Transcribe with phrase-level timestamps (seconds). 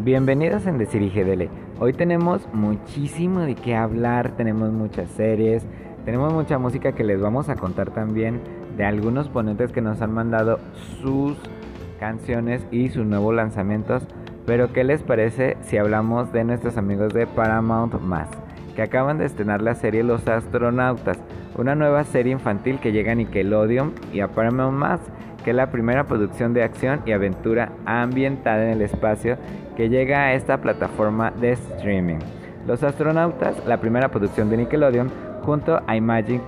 [0.00, 1.48] Bienvenidos en Decir IGDL.
[1.80, 5.66] Hoy tenemos muchísimo de qué hablar, tenemos muchas series,
[6.04, 8.40] tenemos mucha música que les vamos a contar también
[8.76, 10.60] de algunos ponentes que nos han mandado
[11.02, 11.36] sus
[11.98, 14.06] canciones y sus nuevos lanzamientos.
[14.46, 18.28] Pero ¿qué les parece si hablamos de nuestros amigos de Paramount Más?
[18.76, 21.18] Que acaban de estrenar la serie Los Astronautas,
[21.56, 25.00] una nueva serie infantil que llega a Nickelodeon y a Paramount Más
[25.48, 29.38] que es la primera producción de acción y aventura ambientada en el espacio
[29.78, 32.18] que llega a esta plataforma de streaming.
[32.66, 35.08] Los astronautas, la primera producción de Nickelodeon,
[35.42, 36.40] junto a Imagine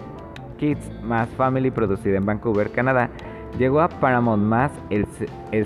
[0.58, 3.08] Kids más Family producida en Vancouver, Canadá,
[3.56, 5.06] llegó a Paramount Más, el,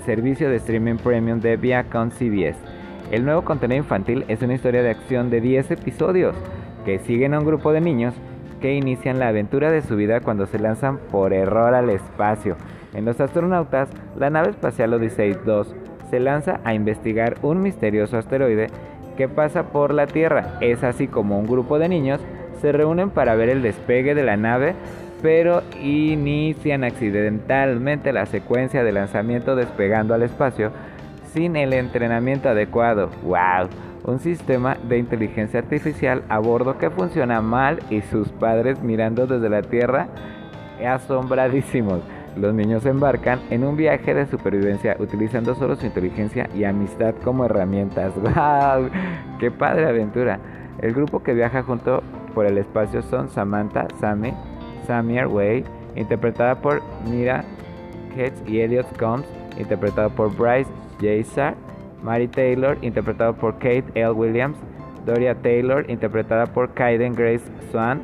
[0.01, 2.55] servicio de streaming premium de Viacom CBS.
[3.09, 6.35] El nuevo contenido infantil es una historia de acción de 10 episodios
[6.85, 8.13] que siguen a un grupo de niños
[8.61, 12.57] que inician la aventura de su vida cuando se lanzan por error al espacio.
[12.93, 15.75] En Los astronautas, la nave espacial Odyssey 2
[16.15, 18.67] se lanza a investigar un misterioso asteroide
[19.17, 20.53] que pasa por la Tierra.
[20.61, 22.21] Es así como un grupo de niños
[22.61, 24.75] se reúnen para ver el despegue de la nave,
[25.21, 30.71] pero inician accidentalmente la secuencia de lanzamiento despegando al espacio
[31.33, 33.09] sin el entrenamiento adecuado.
[33.23, 33.67] ¡Wow!
[34.05, 39.49] Un sistema de inteligencia artificial a bordo que funciona mal y sus padres mirando desde
[39.49, 40.07] la Tierra
[40.87, 41.99] asombradísimos.
[42.35, 47.45] Los niños embarcan en un viaje de supervivencia utilizando solo su inteligencia y amistad como
[47.45, 48.13] herramientas.
[48.15, 48.89] ¡Wow!
[49.39, 50.39] ¡Qué padre aventura!
[50.81, 54.33] El grupo que viaja junto por el espacio son Samantha, Sammy,
[54.85, 55.63] Samir Way,
[55.95, 57.45] interpretada por Mira
[58.13, 59.25] Ketz y Elliot Combs,
[59.57, 60.69] interpretado por Bryce
[60.99, 61.55] Jaysar,
[62.03, 64.11] Mary Taylor, interpretado por Kate L.
[64.11, 64.57] Williams,
[65.05, 68.01] Doria Taylor, interpretada por Kaiden Grace Swan,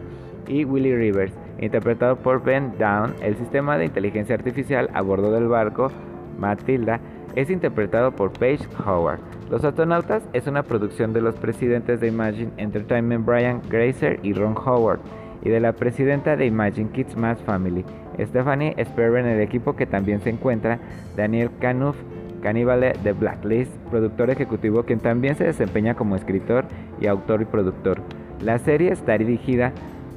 [0.47, 5.47] y Willie Rivers interpretado por Ben Down, el sistema de inteligencia artificial a bordo del
[5.47, 5.91] barco
[6.37, 6.99] Matilda
[7.35, 9.19] es interpretado por Paige Howard.
[9.49, 14.55] Los astronautas es una producción de los presidentes de Imagine Entertainment Brian Grazer y Ron
[14.57, 14.99] Howard
[15.43, 17.83] y de la presidenta de Imagine Kids Mass Family,
[18.19, 20.79] Stephanie Sperber en el equipo que también se encuentra
[21.15, 21.95] Daniel Canuff,
[22.41, 26.65] Cannibale de Blacklist, productor ejecutivo quien también se desempeña como escritor
[26.99, 28.01] y autor y productor.
[28.41, 29.71] La serie está dirigida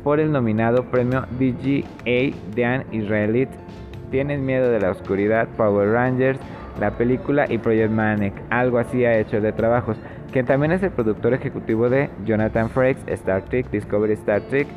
[0.05, 3.49] por el nominado premio DGA Dan Israelit.
[4.11, 6.39] Tienen miedo de la oscuridad, Power Rangers,
[6.79, 8.35] la película y Project Manic.
[8.51, 9.97] Algo así ha hecho de trabajos.
[10.31, 14.69] Quien también es el productor ejecutivo de Jonathan Frakes, Star Trek, Discovery Star Trek,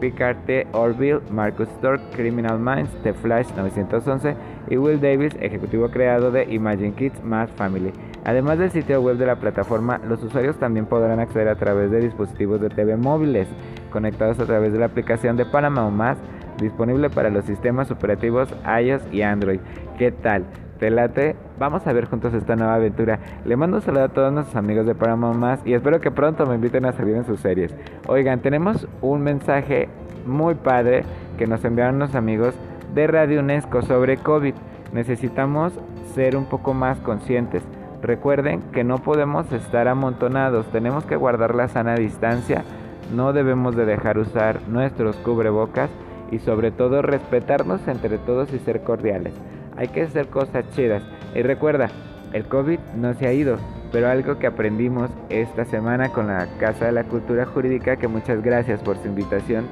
[0.00, 0.66] Picard T.
[0.72, 4.34] Orville, Marcus Stork, Criminal Minds, The Flash 911
[4.68, 7.92] y Will Davis, ejecutivo creado de Imagine Kids Math Family.
[8.24, 12.00] Además del sitio web de la plataforma, los usuarios también podrán acceder a través de
[12.00, 13.48] dispositivos de TV móviles
[13.94, 16.18] conectados a través de la aplicación de Panama Más
[16.60, 19.60] disponible para los sistemas operativos iOS y Android.
[19.96, 20.44] ¿Qué tal?
[20.80, 21.36] ¿Te late?
[21.60, 23.20] Vamos a ver juntos esta nueva aventura.
[23.44, 26.44] Le mando un saludo a todos nuestros amigos de Paramount Más y espero que pronto
[26.44, 27.72] me inviten a salir en sus series.
[28.08, 29.88] Oigan, tenemos un mensaje
[30.26, 31.04] muy padre
[31.38, 32.56] que nos enviaron los amigos
[32.96, 34.54] de Radio UNESCO sobre COVID.
[34.92, 35.72] Necesitamos
[36.16, 37.62] ser un poco más conscientes.
[38.02, 42.64] Recuerden que no podemos estar amontonados, tenemos que guardar la sana distancia,
[43.12, 45.90] no debemos de dejar usar nuestros cubrebocas
[46.30, 49.34] y sobre todo respetarnos entre todos y ser cordiales.
[49.76, 51.02] Hay que hacer cosas chidas.
[51.34, 51.88] Y recuerda,
[52.32, 53.58] el COVID no se ha ido,
[53.92, 58.42] pero algo que aprendimos esta semana con la Casa de la Cultura Jurídica, que muchas
[58.42, 59.66] gracias por su invitación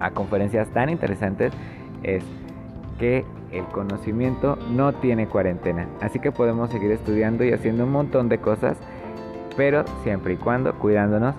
[0.00, 1.52] a conferencias tan interesantes,
[2.02, 2.24] es
[2.98, 5.86] que el conocimiento no tiene cuarentena.
[6.00, 8.78] Así que podemos seguir estudiando y haciendo un montón de cosas,
[9.56, 11.34] pero siempre y cuando cuidándonos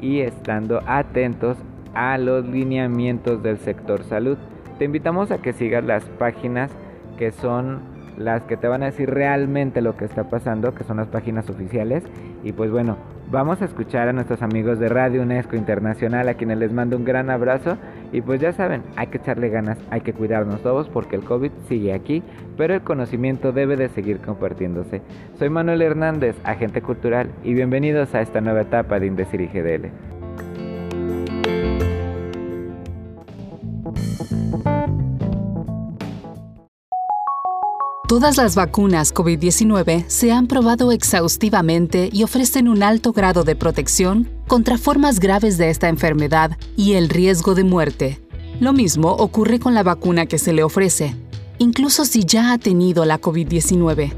[0.00, 1.56] y estando atentos
[1.94, 4.36] a los lineamientos del sector salud.
[4.78, 6.70] Te invitamos a que sigas las páginas
[7.16, 10.98] que son las que te van a decir realmente lo que está pasando, que son
[10.98, 12.02] las páginas oficiales.
[12.44, 12.96] Y pues bueno,
[13.30, 17.04] vamos a escuchar a nuestros amigos de Radio UNESCO Internacional, a quienes les mando un
[17.04, 17.76] gran abrazo.
[18.16, 21.50] Y pues ya saben, hay que echarle ganas, hay que cuidarnos todos porque el COVID
[21.68, 22.22] sigue aquí,
[22.56, 25.02] pero el conocimiento debe de seguir compartiéndose.
[25.38, 29.90] Soy Manuel Hernández, agente cultural, y bienvenidos a esta nueva etapa de Indecir GDL.
[38.08, 44.35] Todas las vacunas COVID-19 se han probado exhaustivamente y ofrecen un alto grado de protección
[44.46, 48.20] contra formas graves de esta enfermedad y el riesgo de muerte.
[48.60, 51.14] Lo mismo ocurre con la vacuna que se le ofrece,
[51.58, 54.12] incluso si ya ha tenido la COVID-19.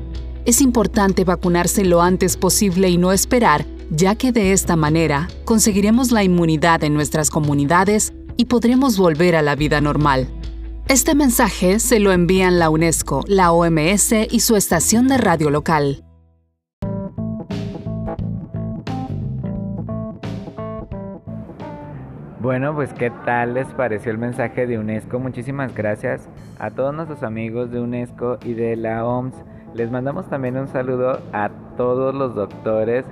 [0.45, 6.13] Es importante vacunarse lo antes posible y no esperar, ya que de esta manera conseguiremos
[6.13, 10.29] la inmunidad en nuestras comunidades y podremos volver a la vida normal.
[10.89, 16.03] Este mensaje se lo envían la UNESCO, la OMS y su estación de radio local.
[22.49, 25.19] Bueno, pues qué tal les pareció el mensaje de UNESCO.
[25.19, 26.27] Muchísimas gracias
[26.59, 29.35] a todos nuestros amigos de UNESCO y de la OMS.
[29.75, 33.05] Les mandamos también un saludo a todos los doctores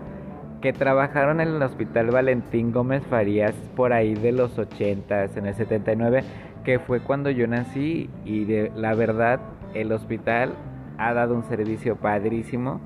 [0.62, 5.54] que trabajaron en el Hospital Valentín Gómez Farías por ahí de los 80, en el
[5.54, 6.24] 79,
[6.64, 9.38] que fue cuando yo nací y de la verdad
[9.74, 10.54] el hospital
[10.96, 12.80] ha dado un servicio padrísimo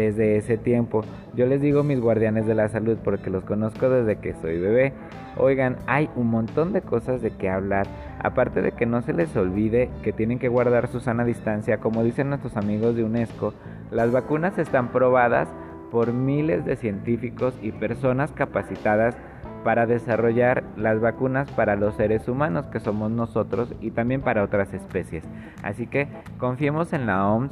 [0.00, 1.02] desde ese tiempo.
[1.34, 4.92] Yo les digo mis guardianes de la salud porque los conozco desde que soy bebé.
[5.36, 7.86] Oigan, hay un montón de cosas de qué hablar.
[8.22, 12.02] Aparte de que no se les olvide que tienen que guardar su sana distancia, como
[12.02, 13.54] dicen nuestros amigos de UNESCO,
[13.90, 15.48] las vacunas están probadas
[15.90, 19.16] por miles de científicos y personas capacitadas
[19.64, 24.72] para desarrollar las vacunas para los seres humanos que somos nosotros y también para otras
[24.72, 25.24] especies.
[25.62, 26.08] Así que
[26.38, 27.50] confiemos en la OMS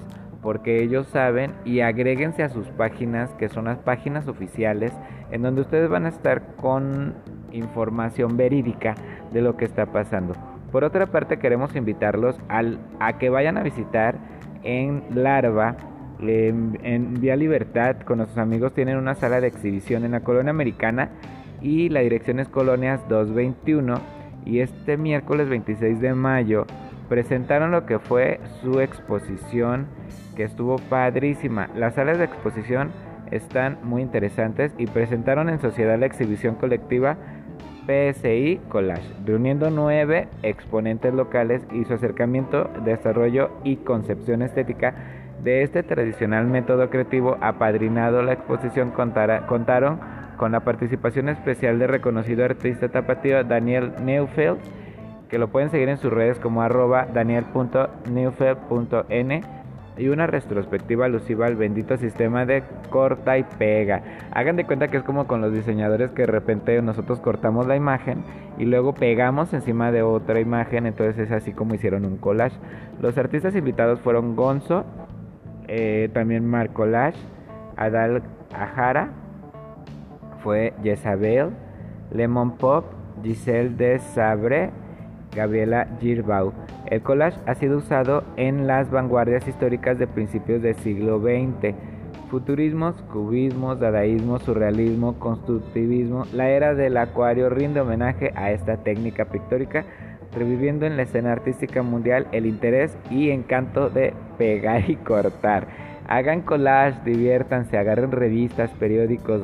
[0.49, 4.95] porque ellos saben y agréguense a sus páginas que son las páginas oficiales
[5.31, 7.13] en donde ustedes van a estar con
[7.53, 8.95] información verídica
[9.31, 10.33] de lo que está pasando.
[10.73, 14.17] Por otra parte queremos invitarlos al, a que vayan a visitar
[14.63, 15.77] en Larva,
[16.19, 20.49] en, en Vía Libertad, con nuestros amigos tienen una sala de exhibición en la colonia
[20.49, 21.11] americana
[21.61, 23.97] y la dirección es Colonias 221
[24.47, 26.65] y este miércoles 26 de mayo
[27.11, 29.89] presentaron lo que fue su exposición
[30.45, 31.69] estuvo padrísima.
[31.75, 32.93] Las salas de exposición
[33.31, 37.17] están muy interesantes y presentaron en sociedad la exhibición colectiva
[37.87, 44.95] PSI Collage, reuniendo nueve exponentes locales y su acercamiento, desarrollo y concepción estética
[45.43, 48.23] de este tradicional método creativo apadrinado.
[48.23, 50.01] La exposición contaron
[50.37, 54.59] con la participación especial de reconocido artista tapatío Daniel Neufeld,
[55.31, 59.58] que lo pueden seguir en sus redes como arroba daniel.neufeld.n
[59.99, 64.03] y una retrospectiva alusiva al bendito sistema de corta y pega.
[64.31, 67.77] Hagan de cuenta que es como con los diseñadores que de repente nosotros cortamos la
[67.77, 68.23] imagen
[68.57, 72.57] y luego pegamos encima de otra imagen, entonces es así como hicieron un collage.
[73.01, 74.85] Los artistas invitados fueron Gonzo,
[75.67, 76.85] eh, también Marco
[77.77, 78.23] Adal
[78.55, 79.11] Ajara,
[80.43, 81.51] fue Jezabel,
[82.13, 82.85] Lemon Pop,
[83.23, 84.71] Giselle de Sabre,
[85.35, 86.53] Gabriela Girbau.
[86.87, 91.75] El collage ha sido usado en las vanguardias históricas de principios del siglo XX.
[92.31, 96.25] Futurismos, cubismos, dadaísmo, surrealismo, constructivismo.
[96.33, 99.85] La era del acuario rinde homenaje a esta técnica pictórica,
[100.35, 105.69] reviviendo en la escena artística mundial el interés y encanto de pegar y cortar.
[106.07, 109.43] Hagan collage, diviértanse, agarren revistas, periódicos,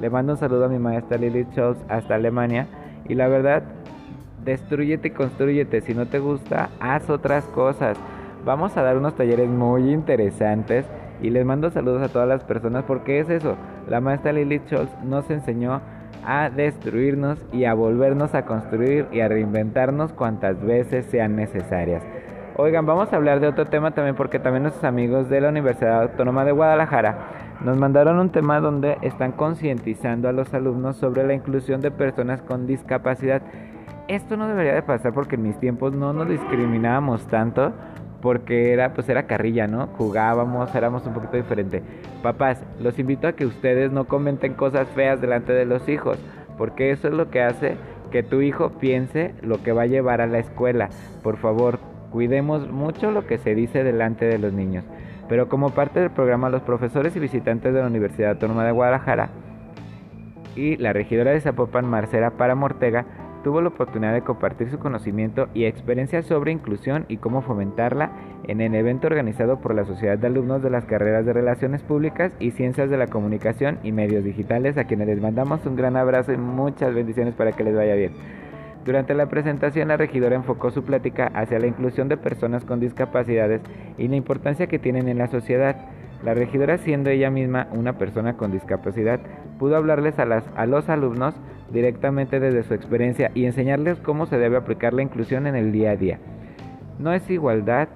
[0.00, 2.66] le mando un saludo a mi maestra Lily Schultz hasta Alemania.
[3.08, 3.64] Y la verdad,
[4.48, 5.80] destruyete y construyete.
[5.82, 7.98] Si no te gusta, haz otras cosas.
[8.44, 10.86] Vamos a dar unos talleres muy interesantes.
[11.20, 13.56] Y les mando saludos a todas las personas porque es eso.
[13.88, 15.80] La maestra Lily Schultz nos enseñó
[16.24, 22.02] a destruirnos y a volvernos a construir y a reinventarnos cuantas veces sean necesarias.
[22.56, 26.02] Oigan, vamos a hablar de otro tema también porque también nuestros amigos de la Universidad
[26.02, 27.18] Autónoma de Guadalajara
[27.60, 32.40] nos mandaron un tema donde están concientizando a los alumnos sobre la inclusión de personas
[32.42, 33.42] con discapacidad.
[34.08, 37.74] Esto no debería de pasar porque en mis tiempos no nos discriminábamos tanto
[38.22, 39.88] porque era pues era carrilla, ¿no?
[39.98, 41.82] Jugábamos, éramos un poquito diferente.
[42.22, 46.18] Papás, los invito a que ustedes no comenten cosas feas delante de los hijos,
[46.56, 47.76] porque eso es lo que hace
[48.10, 50.88] que tu hijo piense lo que va a llevar a la escuela.
[51.22, 51.78] Por favor,
[52.10, 54.84] cuidemos mucho lo que se dice delante de los niños.
[55.28, 59.28] Pero como parte del programa, los profesores y visitantes de la Universidad Autónoma de Guadalajara
[60.56, 63.04] y la regidora de Zapopan, Marcela Paramortega,
[63.42, 68.10] tuvo la oportunidad de compartir su conocimiento y experiencia sobre inclusión y cómo fomentarla
[68.46, 72.32] en el evento organizado por la Sociedad de Alumnos de las Carreras de Relaciones Públicas
[72.38, 76.32] y Ciencias de la Comunicación y Medios Digitales, a quienes les mandamos un gran abrazo
[76.32, 78.12] y muchas bendiciones para que les vaya bien.
[78.84, 83.60] Durante la presentación, la regidora enfocó su plática hacia la inclusión de personas con discapacidades
[83.98, 85.76] y la importancia que tienen en la sociedad.
[86.24, 89.20] La regidora, siendo ella misma una persona con discapacidad,
[89.58, 91.34] pudo hablarles a, a los alumnos
[91.72, 95.92] directamente desde su experiencia y enseñarles cómo se debe aplicar la inclusión en el día
[95.92, 96.18] a día.
[96.98, 97.88] No es igualdad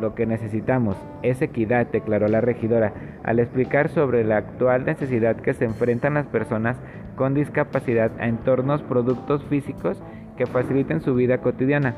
[0.00, 2.92] lo que necesitamos, es equidad, declaró la regidora,
[3.24, 6.76] al explicar sobre la actual necesidad que se enfrentan las personas
[7.16, 10.00] con discapacidad a entornos, productos físicos
[10.36, 11.94] que faciliten su vida cotidiana.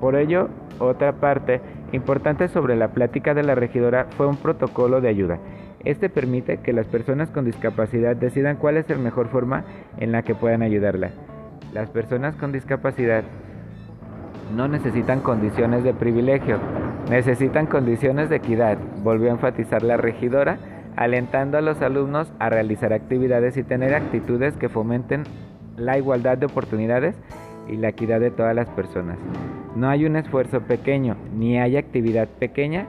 [0.00, 1.60] Por ello, otra parte
[1.92, 5.38] importante sobre la plática de la regidora fue un protocolo de ayuda.
[5.84, 9.64] Este permite que las personas con discapacidad decidan cuál es la mejor forma
[9.98, 11.10] en la que puedan ayudarla.
[11.72, 13.24] Las personas con discapacidad
[14.54, 16.58] no necesitan condiciones de privilegio,
[17.08, 20.58] necesitan condiciones de equidad, volvió a enfatizar la regidora,
[20.96, 25.22] alentando a los alumnos a realizar actividades y tener actitudes que fomenten
[25.76, 27.14] la igualdad de oportunidades
[27.68, 29.16] y la equidad de todas las personas.
[29.76, 32.86] No hay un esfuerzo pequeño, ni hay actividad pequeña,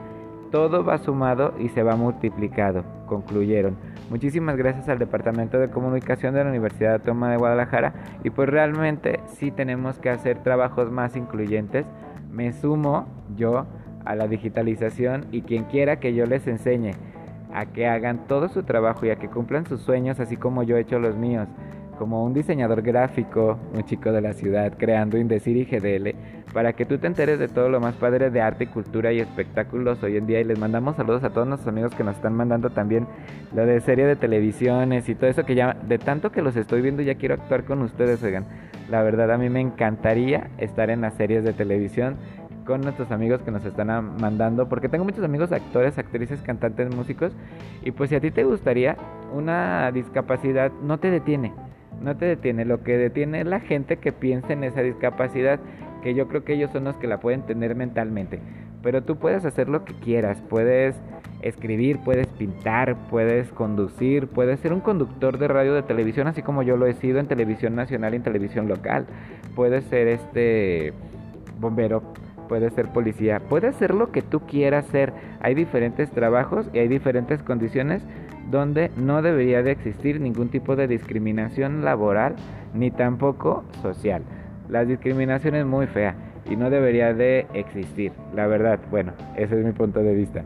[0.52, 3.76] todo va sumado y se va multiplicado, concluyeron.
[4.10, 9.20] Muchísimas gracias al Departamento de Comunicación de la Universidad Autónoma de Guadalajara y pues realmente
[9.26, 11.86] sí tenemos que hacer trabajos más incluyentes.
[12.30, 13.66] Me sumo yo
[14.04, 16.92] a la digitalización y quien quiera que yo les enseñe
[17.54, 20.76] a que hagan todo su trabajo y a que cumplan sus sueños así como yo
[20.76, 21.48] he hecho los míos
[21.98, 26.14] como un diseñador gráfico, un chico de la ciudad, creando Indecir y GDL,
[26.52, 30.02] para que tú te enteres de todo lo más padre de arte, cultura y espectáculos
[30.02, 30.40] hoy en día.
[30.40, 33.06] Y les mandamos saludos a todos nuestros amigos que nos están mandando también
[33.54, 36.82] lo de serie de televisiones y todo eso que ya, de tanto que los estoy
[36.82, 38.46] viendo, ya quiero actuar con ustedes, oigan.
[38.90, 42.16] La verdad, a mí me encantaría estar en las series de televisión
[42.66, 47.32] con nuestros amigos que nos están mandando, porque tengo muchos amigos actores, actrices, cantantes, músicos,
[47.82, 48.96] y pues si a ti te gustaría,
[49.34, 51.52] una discapacidad no te detiene
[52.02, 55.60] no te detiene, lo que detiene es la gente que piensa en esa discapacidad,
[56.02, 58.40] que yo creo que ellos son los que la pueden tener mentalmente.
[58.82, 60.96] Pero tú puedes hacer lo que quieras, puedes
[61.42, 66.62] escribir, puedes pintar, puedes conducir, puedes ser un conductor de radio de televisión, así como
[66.62, 69.06] yo lo he sido en televisión nacional y en televisión local.
[69.54, 70.92] Puedes ser este
[71.60, 72.02] bombero,
[72.48, 75.12] puedes ser policía, puedes ser lo que tú quieras ser.
[75.40, 78.02] Hay diferentes trabajos y hay diferentes condiciones
[78.50, 82.34] donde no debería de existir ningún tipo de discriminación laboral
[82.74, 84.22] ni tampoco social.
[84.68, 86.14] La discriminación es muy fea
[86.50, 88.78] y no debería de existir, la verdad.
[88.90, 90.44] Bueno, ese es mi punto de vista.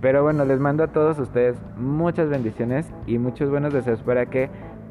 [0.00, 4.48] Pero bueno, les mando a todos ustedes muchas bendiciones y muchos buenos deseos para que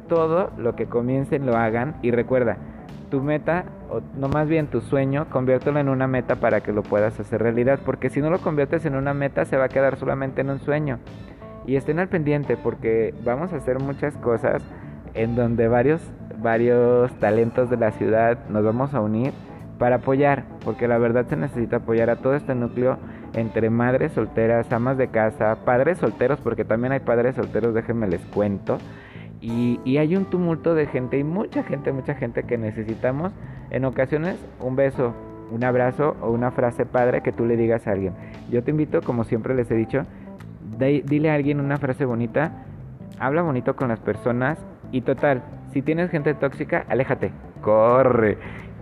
[0.09, 2.57] todo lo que comiencen lo hagan y recuerda,
[3.09, 6.83] tu meta, o no más bien tu sueño, conviértelo en una meta para que lo
[6.83, 9.97] puedas hacer realidad, porque si no lo conviertes en una meta se va a quedar
[9.97, 10.99] solamente en un sueño.
[11.67, 14.63] Y estén al pendiente porque vamos a hacer muchas cosas
[15.13, 16.01] en donde varios,
[16.41, 19.33] varios talentos de la ciudad nos vamos a unir
[19.77, 22.97] para apoyar, porque la verdad se necesita apoyar a todo este núcleo
[23.33, 28.21] entre madres solteras, amas de casa, padres solteros, porque también hay padres solteros, déjenme les
[28.21, 28.77] cuento.
[29.39, 33.33] Y, y, hay un tumulto de gente y mucha gente, mucha gente que necesitamos
[33.69, 35.13] en ocasiones un beso,
[35.51, 38.13] un abrazo o una frase padre que tú le digas a alguien.
[38.49, 40.07] Yo te invito, como siempre les he dicho,
[40.77, 42.65] dile a alguien una frase bonita,
[43.19, 44.57] habla bonito con las personas
[44.91, 47.31] y total, si tienes gente tóxica, aléjate,
[47.61, 48.37] corre.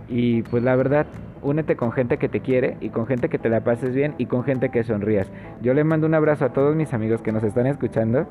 [0.08, 1.06] Y pues la verdad,
[1.42, 4.26] únete con gente que te quiere y con gente que te la pases bien y
[4.26, 5.30] con gente que sonrías.
[5.62, 8.26] Yo le mando un abrazo a todos mis amigos que nos están escuchando.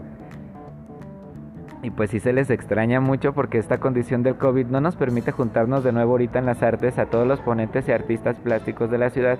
[1.83, 5.31] Y pues si se les extraña mucho porque esta condición del COVID no nos permite
[5.31, 8.97] juntarnos de nuevo ahorita en las artes a todos los ponentes y artistas plásticos de
[8.97, 9.37] la ciudad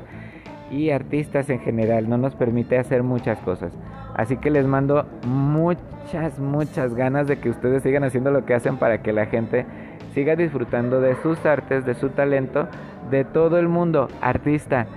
[0.71, 3.71] y artistas en general, no nos permite hacer muchas cosas.
[4.15, 8.77] Así que les mando muchas, muchas ganas de que ustedes sigan haciendo lo que hacen
[8.77, 9.65] para que la gente
[10.13, 12.67] siga disfrutando de sus artes, de su talento,
[13.11, 14.07] de todo el mundo.
[14.21, 14.87] Artista,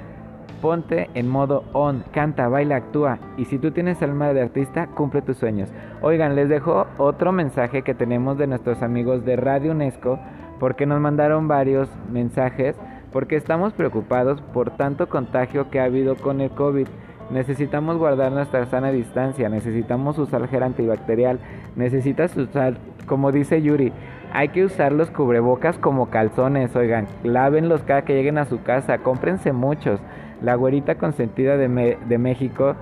[0.62, 3.18] ponte en modo on, canta, baila, actúa.
[3.36, 5.70] Y si tú tienes alma de artista, cumple tus sueños.
[6.02, 10.18] Oigan, les dejo otro mensaje que tenemos de nuestros amigos de Radio UNESCO,
[10.60, 12.76] porque nos mandaron varios mensajes
[13.12, 16.86] porque estamos preocupados por tanto contagio que ha habido con el COVID.
[17.30, 21.38] Necesitamos guardar nuestra sana distancia, necesitamos usar gel antibacterial,
[21.76, 23.92] necesitas usar, como dice Yuri,
[24.32, 28.98] hay que usar los cubrebocas como calzones, oigan, lávenlos cada que lleguen a su casa,
[28.98, 30.00] cómprense muchos.
[30.42, 32.76] La güerita consentida de, de México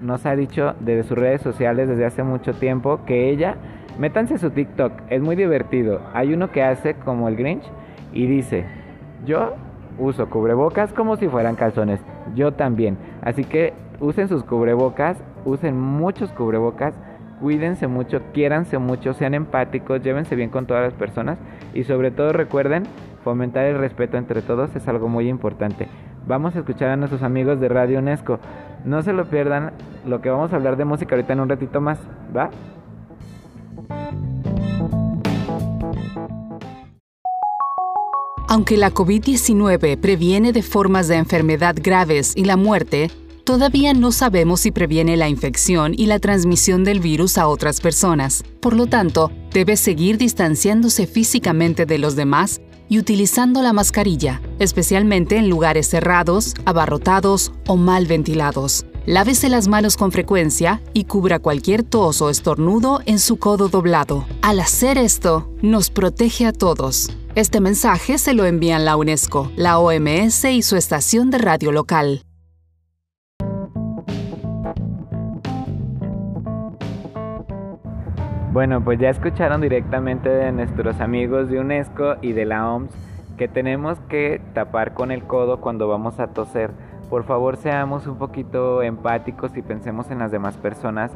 [0.00, 3.56] nos ha dicho desde sus redes sociales desde hace mucho tiempo que ella,
[3.98, 6.00] métanse su TikTok, es muy divertido.
[6.14, 7.64] Hay uno que hace como el Grinch
[8.12, 8.64] y dice,
[9.26, 9.54] yo
[9.98, 12.00] uso cubrebocas como si fueran calzones.
[12.34, 12.96] Yo también.
[13.22, 16.94] Así que usen sus cubrebocas, usen muchos cubrebocas,
[17.40, 21.38] cuídense mucho, quiéranse mucho, sean empáticos, llévense bien con todas las personas
[21.74, 22.84] y sobre todo recuerden
[23.24, 25.88] fomentar el respeto entre todos es algo muy importante.
[26.26, 28.38] Vamos a escuchar a nuestros amigos de Radio UNESCO.
[28.84, 29.72] No se lo pierdan
[30.06, 31.98] lo que vamos a hablar de música ahorita en un ratito más,
[32.36, 32.50] ¿va?
[38.48, 43.10] Aunque la COVID-19 previene de formas de enfermedad graves y la muerte,
[43.42, 48.44] todavía no sabemos si previene la infección y la transmisión del virus a otras personas.
[48.60, 55.38] Por lo tanto, debe seguir distanciándose físicamente de los demás y utilizando la mascarilla, especialmente
[55.38, 58.86] en lugares cerrados, abarrotados o mal ventilados.
[59.06, 64.24] Lávese las manos con frecuencia y cubra cualquier tos o estornudo en su codo doblado.
[64.42, 67.10] Al hacer esto, nos protege a todos.
[67.36, 72.22] Este mensaje se lo envían la UNESCO, la OMS y su estación de radio local.
[78.54, 82.90] Bueno, pues ya escucharon directamente de nuestros amigos de UNESCO y de la OMS
[83.36, 86.70] que tenemos que tapar con el codo cuando vamos a toser.
[87.10, 91.12] Por favor seamos un poquito empáticos y pensemos en las demás personas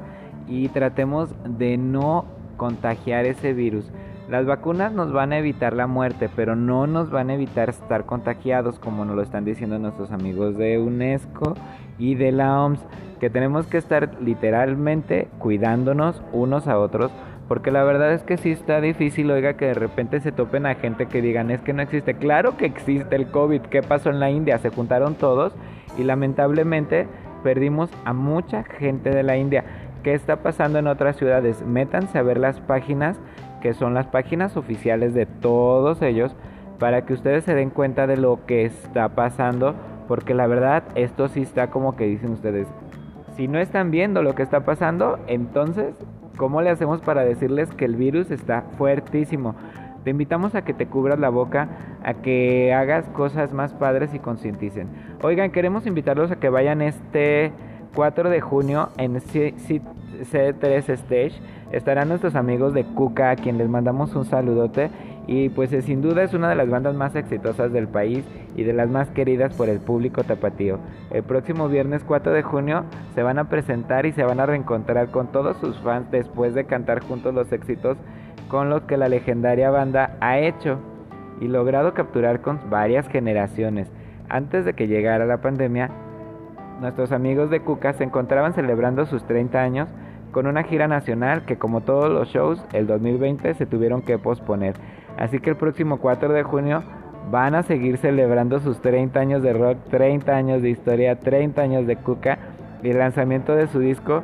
[0.47, 2.27] y tratemos de no
[2.59, 3.91] contagiar ese virus.
[4.31, 8.07] Las vacunas nos van a evitar la muerte, pero no nos van a evitar estar
[8.07, 11.57] contagiados, como nos lo están diciendo nuestros amigos de UNESCO
[11.99, 12.79] y de la OMS,
[13.19, 17.11] que tenemos que estar literalmente cuidándonos unos a otros,
[17.49, 20.77] porque la verdad es que sí está difícil, oiga, que de repente se topen a
[20.77, 22.15] gente que digan, es que no existe.
[22.15, 24.59] Claro que existe el COVID, ¿qué pasó en la India?
[24.59, 25.57] Se juntaron todos
[25.99, 27.09] y lamentablemente
[27.43, 29.65] perdimos a mucha gente de la India.
[30.05, 31.67] ¿Qué está pasando en otras ciudades?
[31.67, 33.19] Métanse a ver las páginas
[33.61, 36.35] que son las páginas oficiales de todos ellos,
[36.79, 39.75] para que ustedes se den cuenta de lo que está pasando,
[40.09, 42.67] porque la verdad esto sí está como que dicen ustedes,
[43.37, 45.95] si no están viendo lo que está pasando, entonces,
[46.37, 49.55] ¿cómo le hacemos para decirles que el virus está fuertísimo?
[50.05, 51.69] Te invitamos a que te cubras la boca,
[52.02, 54.88] a que hagas cosas más padres y concienticen.
[55.23, 57.52] Oigan, queremos invitarlos a que vayan este
[57.95, 61.33] 4 de junio en C3 Stage
[61.73, 64.91] estarán nuestros amigos de Cuca, a quien les mandamos un saludote.
[65.27, 68.25] Y pues eh, sin duda es una de las bandas más exitosas del país
[68.57, 70.79] y de las más queridas por el público tapatío.
[71.11, 72.85] El próximo viernes 4 de junio
[73.15, 76.65] se van a presentar y se van a reencontrar con todos sus fans después de
[76.65, 77.97] cantar juntos los éxitos
[78.49, 80.79] con los que la legendaria banda ha hecho
[81.41, 83.89] y logrado capturar con varias generaciones.
[84.29, 85.91] Antes de que llegara la pandemia,
[86.81, 89.89] nuestros amigos de Cuca se encontraban celebrando sus 30 años
[90.33, 94.75] con una gira nacional que como todos los shows el 2020 se tuvieron que posponer.
[95.19, 96.83] Así que el próximo 4 de junio
[97.31, 101.87] van a seguir celebrando sus 30 años de rock, 30 años de historia, 30 años
[101.87, 102.39] de Cuca
[102.83, 104.23] y el lanzamiento de su disco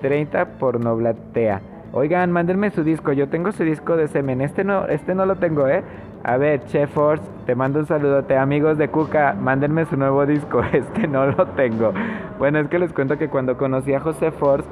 [0.00, 1.60] 30 por Noblatea.
[1.92, 5.36] Oigan, mándenme su disco, yo tengo su disco de semen, este no, este no lo
[5.36, 5.82] tengo, ¿eh?
[6.24, 8.36] A ver, Chef Force, te mando un saludote.
[8.36, 10.60] Amigos de Cuca, mándenme su nuevo disco.
[10.72, 11.92] Este no lo tengo.
[12.36, 14.68] Bueno, es que les cuento que cuando conocí a José Force,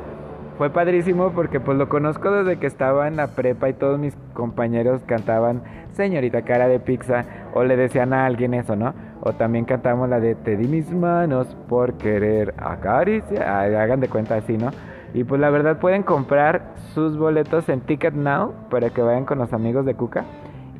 [0.56, 4.14] fue padrísimo porque pues lo conozco desde que estaba en la prepa y todos mis
[4.34, 5.62] compañeros cantaban
[5.94, 8.94] Señorita cara de pizza o le decían a alguien eso, ¿no?
[9.20, 14.34] O también cantamos la de Te di mis manos por querer acariciar, hagan de cuenta
[14.36, 14.70] así, ¿no?
[15.12, 19.38] Y pues la verdad pueden comprar sus boletos en Ticket Now para que vayan con
[19.38, 20.24] los amigos de Cuca.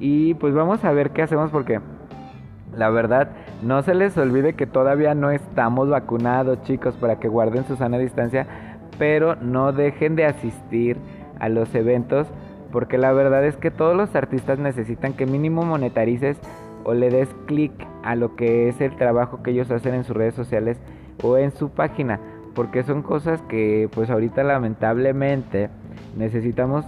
[0.00, 1.80] Y pues vamos a ver qué hacemos porque
[2.76, 3.28] la verdad
[3.62, 7.98] no se les olvide que todavía no estamos vacunados, chicos, para que guarden su sana
[7.98, 8.48] distancia
[8.98, 10.96] pero no dejen de asistir
[11.38, 12.26] a los eventos
[12.72, 16.38] porque la verdad es que todos los artistas necesitan que mínimo monetarices
[16.85, 20.16] o le des clic a lo que es el trabajo que ellos hacen en sus
[20.16, 20.78] redes sociales
[21.22, 22.18] o en su página
[22.54, 25.70] porque son cosas que pues ahorita lamentablemente
[26.16, 26.85] necesitamos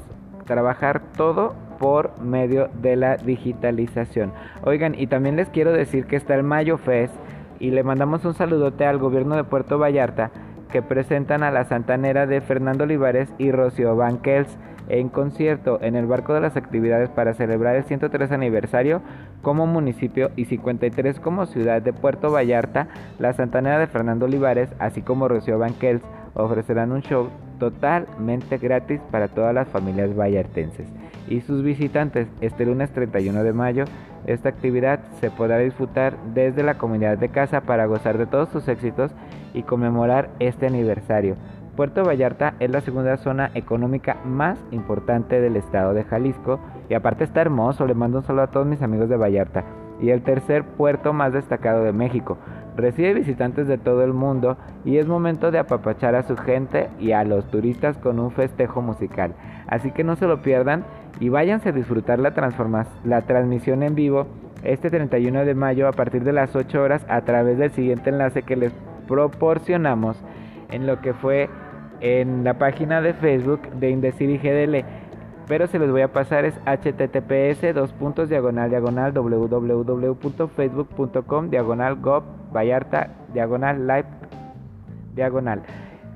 [0.46, 4.32] trabajar todo por medio de la digitalización.
[4.64, 7.14] Oigan, y también les quiero decir que está el Mayo Fest
[7.58, 10.30] y le mandamos un saludote al gobierno de Puerto Vallarta
[10.76, 14.58] que presentan a la santanera de Fernando Olivares y Rocío Banquels
[14.90, 19.00] en concierto en el barco de las actividades para celebrar el 103 aniversario
[19.40, 25.00] como municipio y 53 como ciudad de Puerto Vallarta, la santanera de Fernando Olivares, así
[25.00, 26.02] como Rocío Banquels,
[26.34, 30.86] ofrecerán un show totalmente gratis para todas las familias vallartenses
[31.28, 33.84] y sus visitantes este lunes 31 de mayo.
[34.26, 38.68] Esta actividad se podrá disfrutar desde la comunidad de casa para gozar de todos sus
[38.68, 39.12] éxitos
[39.54, 41.36] y conmemorar este aniversario.
[41.76, 46.58] Puerto Vallarta es la segunda zona económica más importante del estado de Jalisco
[46.88, 49.64] y aparte está hermoso, le mando un saludo a todos mis amigos de Vallarta.
[50.00, 52.38] Y el tercer puerto más destacado de México.
[52.76, 57.12] Recibe visitantes de todo el mundo y es momento de apapachar a su gente y
[57.12, 59.34] a los turistas con un festejo musical.
[59.66, 60.84] Así que no se lo pierdan
[61.20, 62.32] y váyanse a disfrutar la,
[63.04, 64.26] la transmisión en vivo
[64.62, 68.42] este 31 de mayo a partir de las 8 horas a través del siguiente enlace
[68.42, 68.72] que les
[69.06, 70.22] proporcionamos
[70.70, 71.48] en lo que fue
[72.00, 74.84] en la página de Facebook de Indecir GDL.
[75.46, 82.24] Pero se les voy a pasar es https dos puntos diagonal diagonal www.facebook.com diagonal gov
[82.52, 84.06] vallarta diagonal live
[85.14, 85.62] diagonal.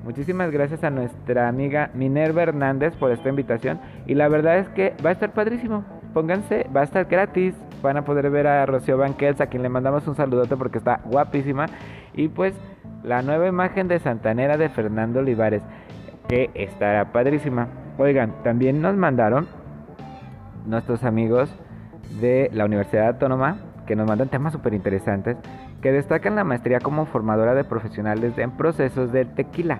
[0.03, 4.95] Muchísimas gracias a nuestra amiga Minerva Hernández por esta invitación y la verdad es que
[5.05, 5.83] va a estar padrísimo.
[6.13, 7.55] Pónganse, va a estar gratis.
[7.83, 11.01] Van a poder ver a Rocío Banquels, a quien le mandamos un saludote porque está
[11.05, 11.67] guapísima.
[12.13, 12.55] Y pues
[13.03, 15.63] la nueva imagen de Santanera de Fernando Olivares,
[16.27, 17.67] que estará padrísima.
[17.97, 19.47] Oigan, también nos mandaron
[20.65, 21.53] nuestros amigos
[22.19, 25.37] de la Universidad Autónoma, que nos mandan temas súper interesantes,
[25.81, 29.79] que destacan la maestría como formadora de profesionales en procesos de tequila,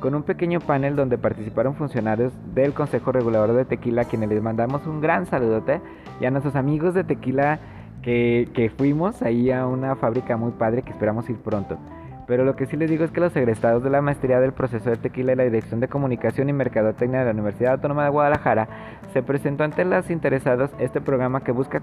[0.00, 4.42] con un pequeño panel donde participaron funcionarios del Consejo Regulador de Tequila, a quienes les
[4.42, 5.80] mandamos un gran saludote,
[6.20, 7.60] y a nuestros amigos de Tequila
[8.02, 11.78] que, que fuimos ahí a una fábrica muy padre que esperamos ir pronto.
[12.26, 14.90] Pero lo que sí les digo es que los egresados de la maestría del proceso
[14.90, 18.68] de tequila y la Dirección de Comunicación y Mercadotecnia de la Universidad Autónoma de Guadalajara
[19.12, 21.82] se presentó ante los interesados este programa que busca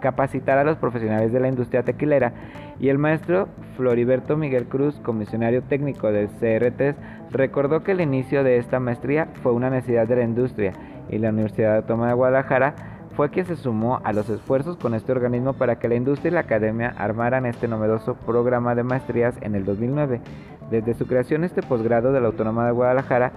[0.00, 2.32] capacitar a los profesionales de la industria tequilera.
[2.80, 6.96] Y el maestro Floriberto Miguel Cruz, comisionario técnico del CRT,
[7.30, 10.72] recordó que el inicio de esta maestría fue una necesidad de la industria
[11.10, 12.74] y la Universidad Autónoma de Guadalajara
[13.20, 16.32] fue quien se sumó a los esfuerzos con este organismo para que la industria y
[16.32, 20.22] la academia armaran este novedoso programa de maestrías en el 2009.
[20.70, 23.32] Desde su creación, este posgrado de la Autónoma de Guadalajara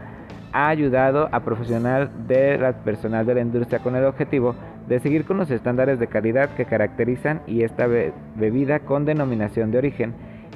[0.53, 4.55] ha ayudado a profesional de la personal de la industria con el objetivo
[4.87, 7.85] de seguir con los estándares de calidad que caracterizan y esta
[8.37, 10.13] bebida con denominación de origen.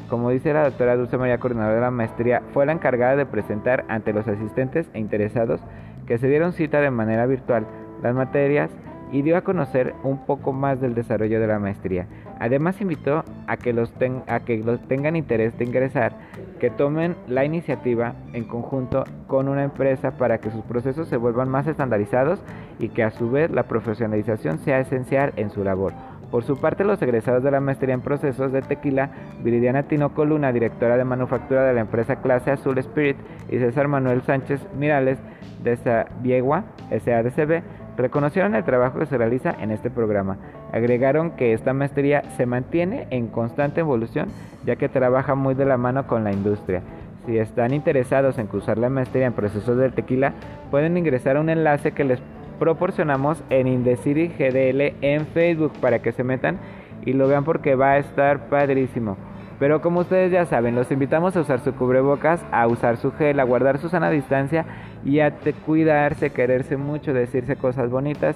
[0.10, 3.84] Como dice la doctora Dulce María, coordinadora de la maestría, fue la encargada de presentar
[3.90, 5.60] ante los asistentes e interesados
[6.06, 7.68] que se dieron cita de manera virtual
[8.02, 8.70] las materias
[9.12, 12.08] y dio a conocer un poco más del desarrollo de la maestría.
[12.40, 16.14] Además invitó a que los, tengan interés de ingresar,
[16.60, 21.50] que tomen la iniciativa en conjunto con una empresa para que sus procesos se vuelvan
[21.50, 22.42] más estandarizados
[22.80, 25.94] y que a su vez la profesionalización sea esencial en su labor.
[26.32, 29.12] Por su parte, los egresados de la maestría en procesos de tequila,
[29.44, 33.16] Viridiana Tinoco Luna, directora de manufactura de la empresa Clase Azul Spirit,
[33.50, 35.20] y César Manuel Sánchez Mirales,
[35.64, 37.64] de Sabiegua, SADCB,
[37.98, 40.38] reconocieron el trabajo que se realiza en este programa.
[40.72, 44.30] Agregaron que esta maestría se mantiene en constante evolución
[44.66, 46.82] ya que trabaja muy de la mano con la industria.
[47.26, 50.34] Si están interesados en cursar la maestría en procesos del tequila,
[50.72, 52.22] pueden ingresar a un enlace que les
[52.60, 56.58] proporcionamos en Indeciri GDL en Facebook para que se metan
[57.06, 59.18] y lo vean porque va a estar padrísimo.
[59.60, 63.40] Pero como ustedes ya saben, los invitamos a usar su cubrebocas, a usar su gel,
[63.40, 64.66] a guardar su sana distancia
[65.08, 65.34] y a
[65.66, 68.36] cuidarse, quererse mucho, decirse cosas bonitas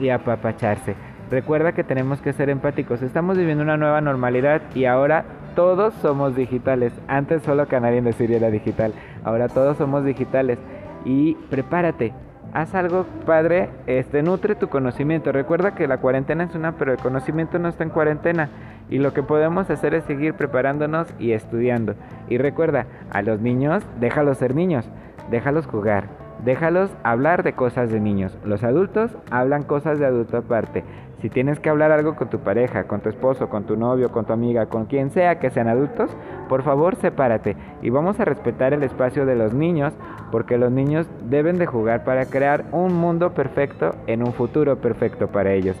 [0.00, 0.96] y apapacharse.
[1.30, 3.02] Recuerda que tenemos que ser empáticos.
[3.02, 6.92] Estamos viviendo una nueva normalidad y ahora todos somos digitales.
[7.06, 8.92] Antes solo Canarias decir era digital.
[9.22, 10.58] Ahora todos somos digitales.
[11.04, 12.12] Y prepárate.
[12.52, 15.30] Haz algo padre, este nutre tu conocimiento.
[15.30, 18.48] Recuerda que la cuarentena es una, pero el conocimiento no está en cuarentena.
[18.90, 21.94] Y lo que podemos hacer es seguir preparándonos y estudiando.
[22.28, 24.88] Y recuerda, a los niños, déjalos ser niños,
[25.30, 26.08] déjalos jugar,
[26.44, 28.36] déjalos hablar de cosas de niños.
[28.44, 30.84] Los adultos hablan cosas de adulto aparte.
[31.20, 34.24] Si tienes que hablar algo con tu pareja, con tu esposo, con tu novio, con
[34.24, 36.16] tu amiga, con quien sea que sean adultos,
[36.48, 39.92] por favor sepárate y vamos a respetar el espacio de los niños
[40.30, 45.26] porque los niños deben de jugar para crear un mundo perfecto en un futuro perfecto
[45.26, 45.76] para ellos.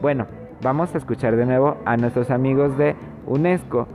[0.00, 0.26] Bueno,
[0.62, 3.86] vamos a escuchar de nuevo a nuestros amigos de UNESCO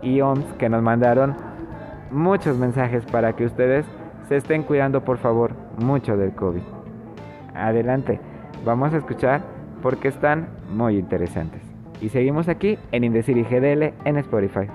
[0.00, 1.34] y OMS que nos mandaron
[2.12, 3.84] muchos mensajes para que ustedes
[4.28, 6.62] se estén cuidando por favor mucho del COVID.
[7.54, 8.20] Adelante,
[8.64, 9.42] vamos a escuchar
[9.82, 11.62] porque están muy interesantes.
[12.00, 14.68] Y seguimos aquí en Indecir y GDL en Spotify.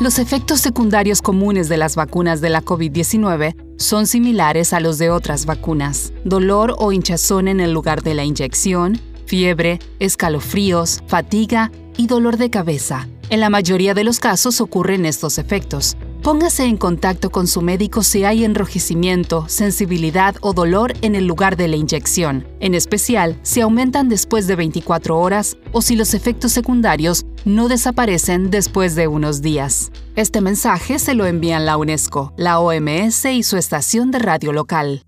[0.00, 5.10] Los efectos secundarios comunes de las vacunas de la COVID-19 son similares a los de
[5.10, 6.12] otras vacunas.
[6.24, 12.48] Dolor o hinchazón en el lugar de la inyección, fiebre, escalofríos, fatiga y dolor de
[12.48, 13.06] cabeza.
[13.28, 18.02] En la mayoría de los casos ocurren estos efectos, Póngase en contacto con su médico
[18.02, 23.60] si hay enrojecimiento, sensibilidad o dolor en el lugar de la inyección, en especial si
[23.60, 29.42] aumentan después de 24 horas o si los efectos secundarios no desaparecen después de unos
[29.42, 29.92] días.
[30.16, 35.02] Este mensaje se lo envían la UNESCO, la OMS y su estación de radio local.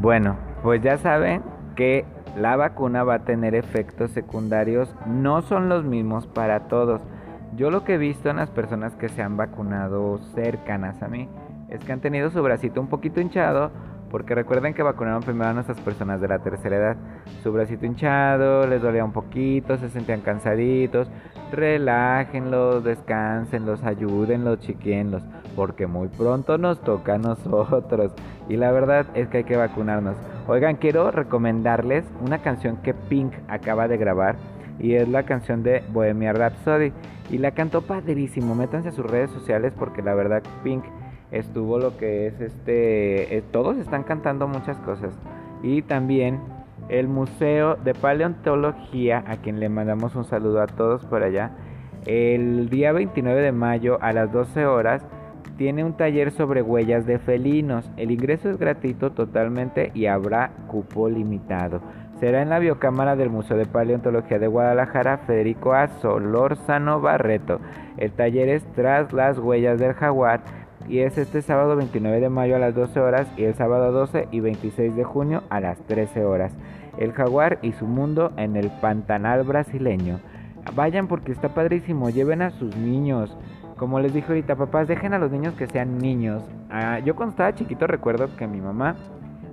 [0.00, 1.42] Bueno, pues ya saben
[1.76, 7.02] que la vacuna va a tener efectos secundarios, no son los mismos para todos.
[7.54, 11.28] Yo lo que he visto en las personas que se han vacunado cercanas a mí
[11.68, 13.72] es que han tenido su bracito un poquito hinchado,
[14.10, 16.96] porque recuerden que vacunaron primero a nuestras personas de la tercera edad.
[17.42, 21.10] Su bracito hinchado, les dolía un poquito, se sentían cansaditos.
[21.52, 25.22] Relájenlos, descánsenlos, ayúdenlos, chiquienlos,
[25.56, 28.12] porque muy pronto nos toca a nosotros.
[28.48, 30.16] Y la verdad es que hay que vacunarnos.
[30.48, 34.36] Oigan, quiero recomendarles una canción que Pink acaba de grabar
[34.78, 36.92] y es la canción de Bohemia Rhapsody
[37.30, 38.54] y la cantó padrísimo.
[38.54, 40.84] Métanse a sus redes sociales porque la verdad Pink
[41.30, 45.12] estuvo lo que es este eh, todos están cantando muchas cosas
[45.62, 46.40] y también
[46.88, 51.52] el Museo de Paleontología a quien le mandamos un saludo a todos por allá
[52.06, 55.04] el día 29 de mayo a las 12 horas
[55.56, 57.90] tiene un taller sobre huellas de felinos.
[57.96, 61.80] El ingreso es gratuito totalmente y habrá cupo limitado.
[62.20, 65.88] Será en la biocámara del Museo de Paleontología de Guadalajara, Federico A.
[66.00, 67.60] Solórzano Barreto.
[67.96, 70.42] El taller es Tras las huellas del jaguar,
[70.88, 74.28] y es este sábado 29 de mayo a las 12 horas y el sábado 12
[74.30, 76.52] y 26 de junio a las 13 horas.
[76.98, 80.20] El jaguar y su mundo en el Pantanal brasileño.
[80.74, 83.36] Vayan porque está padrísimo, lleven a sus niños.
[83.80, 86.42] Como les dije ahorita, papás, dejen a los niños que sean niños.
[86.68, 88.94] Ah, yo cuando estaba chiquito recuerdo que mi mamá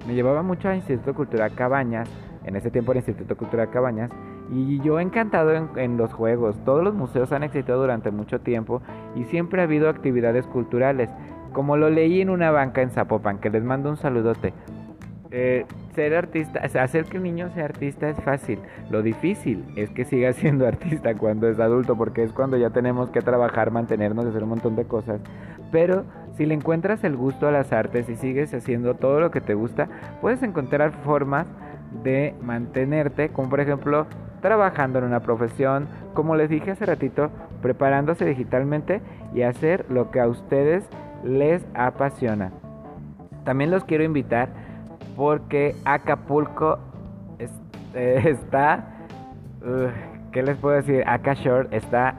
[0.05, 2.09] me llevaba mucho al Instituto Cultural Cabañas,
[2.43, 4.11] en ese tiempo el Instituto Cultural Cabañas,
[4.51, 6.57] y yo encantado en, los juegos.
[6.65, 8.81] Todos los museos han existido durante mucho tiempo
[9.15, 11.09] y siempre ha habido actividades culturales.
[11.53, 14.53] Como lo leí en una banca en Zapopan, que les mando un saludote.
[15.31, 18.59] Eh, ser artista, hacer que un niño sea artista es fácil.
[18.89, 23.09] Lo difícil es que siga siendo artista cuando es adulto, porque es cuando ya tenemos
[23.09, 25.19] que trabajar, mantenernos, hacer un montón de cosas.
[25.71, 26.05] Pero
[26.37, 29.53] si le encuentras el gusto a las artes y sigues haciendo todo lo que te
[29.53, 29.89] gusta,
[30.21, 31.47] puedes encontrar formas
[32.03, 34.07] de mantenerte, como por ejemplo
[34.41, 39.01] trabajando en una profesión, como les dije hace ratito, preparándose digitalmente
[39.33, 40.87] y hacer lo que a ustedes
[41.23, 42.51] les apasiona.
[43.43, 44.49] También los quiero invitar
[45.17, 46.77] porque Acapulco
[47.39, 49.07] eh, está,
[50.31, 51.03] ¿qué les puedo decir?
[51.05, 52.13] Acashore está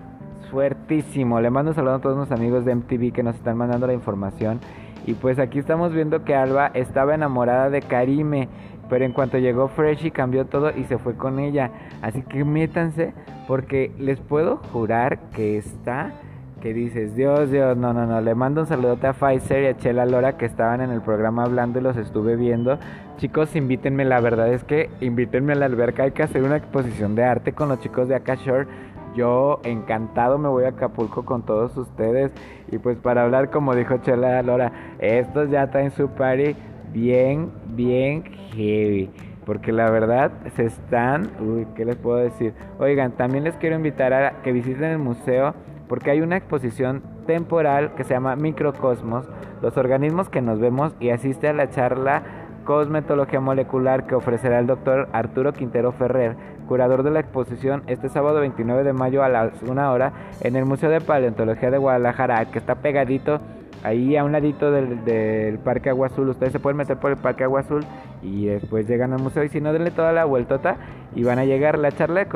[0.50, 1.40] fuertísimo.
[1.40, 3.94] Le mando un saludo a todos los amigos de MTV que nos están mandando la
[3.94, 4.60] información.
[5.06, 8.48] Y pues aquí estamos viendo que Alba estaba enamorada de Karime.
[8.90, 11.70] Pero en cuanto llegó Freshy cambió todo y se fue con ella.
[12.02, 13.14] Así que métanse
[13.46, 16.12] porque les puedo jurar que está
[16.60, 19.76] que dices, Dios, Dios, no, no, no, le mando un saludote a Pfizer y a
[19.76, 22.78] Chela Lora que estaban en el programa hablando y los estuve viendo.
[23.18, 27.14] Chicos, invítenme, la verdad es que invítenme a la alberca, hay que hacer una exposición
[27.14, 28.66] de arte con los chicos de Akashore.
[29.14, 32.30] Yo encantado me voy a Acapulco con todos ustedes
[32.70, 36.54] y pues para hablar, como dijo Chela Lora, estos ya traen su party
[36.92, 39.10] bien, bien heavy
[39.48, 42.52] porque la verdad se están, uy, ¿qué les puedo decir?
[42.78, 45.54] Oigan, también les quiero invitar a que visiten el museo
[45.88, 49.28] porque hay una exposición temporal que se llama Microcosmos,
[49.62, 52.22] los organismos que nos vemos y asiste a la charla
[52.64, 56.36] Cosmetología Molecular que ofrecerá el doctor Arturo Quintero Ferrer,
[56.68, 60.66] curador de la exposición este sábado 29 de mayo a las 1 hora en el
[60.66, 63.40] Museo de Paleontología de Guadalajara, que está pegadito
[63.82, 66.28] ahí a un ladito del, Parque Agua Azul.
[66.28, 67.84] Ustedes se pueden meter por el Parque Agua Azul
[68.22, 69.44] y después llegan al museo.
[69.44, 70.76] Y si no, denle toda la vueltota
[71.14, 72.28] y van a llegar la charla de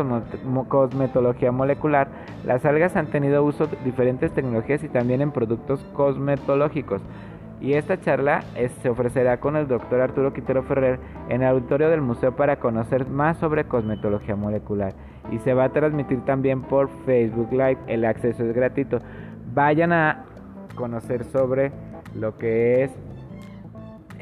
[0.68, 2.08] cosmetología molecular.
[2.44, 7.02] Las algas han tenido uso de diferentes tecnologías y también en productos cosmetológicos.
[7.60, 8.42] Y esta charla
[8.82, 13.06] se ofrecerá con el doctor Arturo Quintero Ferrer en el auditorio del museo para conocer
[13.06, 14.94] más sobre cosmetología molecular.
[15.30, 17.78] Y se va a transmitir también por Facebook Live.
[17.86, 18.98] El acceso es gratuito.
[19.54, 20.24] Vayan a
[20.74, 21.70] conocer sobre
[22.16, 22.90] lo que es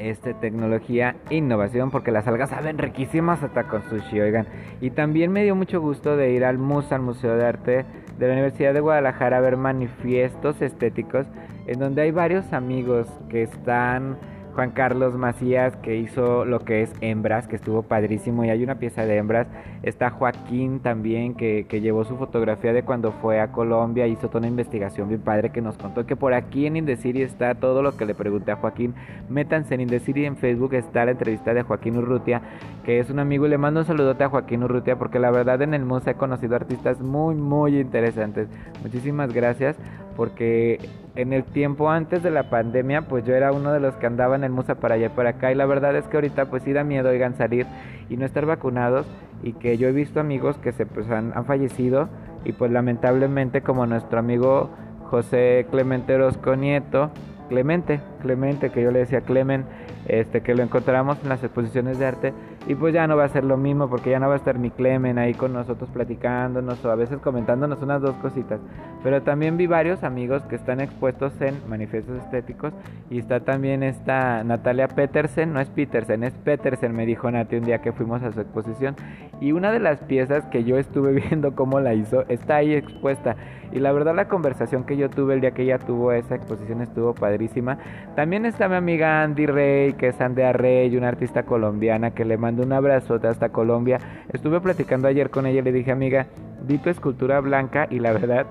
[0.09, 4.47] este tecnología e innovación porque las algas saben riquísimas hasta con sushi, oigan.
[4.81, 7.85] Y también me dio mucho gusto de ir al MUS, al Museo de Arte
[8.17, 11.27] de la Universidad de Guadalajara a ver manifiestos estéticos
[11.67, 14.17] en donde hay varios amigos que están
[14.53, 18.75] Juan Carlos Macías que hizo lo que es hembras, que estuvo padrísimo y hay una
[18.75, 19.47] pieza de hembras.
[19.83, 24.47] Está Joaquín también que, llevó su fotografía de cuando fue a Colombia, hizo toda una
[24.47, 28.05] investigación bien padre que nos contó que por aquí en Indeciri está todo lo que
[28.05, 28.93] le pregunté a Joaquín.
[29.29, 32.41] Métanse en Indeciri en Facebook está la entrevista de Joaquín Urrutia,
[32.83, 35.73] que es un amigo le mando un saludote a Joaquín Urrutia porque la verdad en
[35.73, 38.47] el museo he conocido artistas muy muy interesantes.
[38.83, 39.77] Muchísimas gracias
[40.15, 40.79] porque
[41.15, 44.35] en el tiempo antes de la pandemia, pues yo era uno de los que andaba
[44.35, 45.51] en el Musa para allá y para acá.
[45.51, 47.65] Y la verdad es que ahorita pues sí da miedo, oigan, salir
[48.09, 49.05] y no estar vacunados.
[49.43, 52.09] Y que yo he visto amigos que se pues han, han fallecido.
[52.45, 54.69] Y pues lamentablemente como nuestro amigo
[55.05, 57.11] José Clemente Orozco Nieto,
[57.49, 59.65] Clemente, Clemente, que yo le decía Clemen,
[60.07, 62.33] este, que lo encontramos en las exposiciones de arte
[62.67, 64.59] y pues ya no va a ser lo mismo porque ya no va a estar
[64.59, 68.59] mi Clemen ahí con nosotros platicándonos o a veces comentándonos unas dos cositas.
[69.03, 72.73] Pero también vi varios amigos que están expuestos en manifiestos estéticos
[73.09, 77.65] y está también esta Natalia Petersen, no es Petersen, es Petersen, me dijo Nati un
[77.65, 78.95] día que fuimos a su exposición
[79.39, 83.35] y una de las piezas que yo estuve viendo cómo la hizo está ahí expuesta
[83.71, 86.81] y la verdad la conversación que yo tuve el día que ella tuvo esa exposición
[86.81, 87.77] estuvo padrísima.
[88.15, 92.37] También está mi amiga Andy Rey, que es Andrea Rey, una artista colombiana que le
[92.51, 93.97] mando un abrazo hasta Colombia.
[94.33, 96.27] Estuve platicando ayer con ella y le dije, amiga,
[96.63, 98.45] vi tu escultura blanca y la verdad,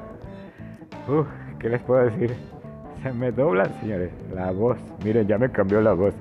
[1.07, 1.27] uff,
[1.59, 2.35] ¿qué les puedo decir?
[3.03, 4.79] Se me dobla, señores, la voz.
[5.05, 6.15] Miren, ya me cambió la voz.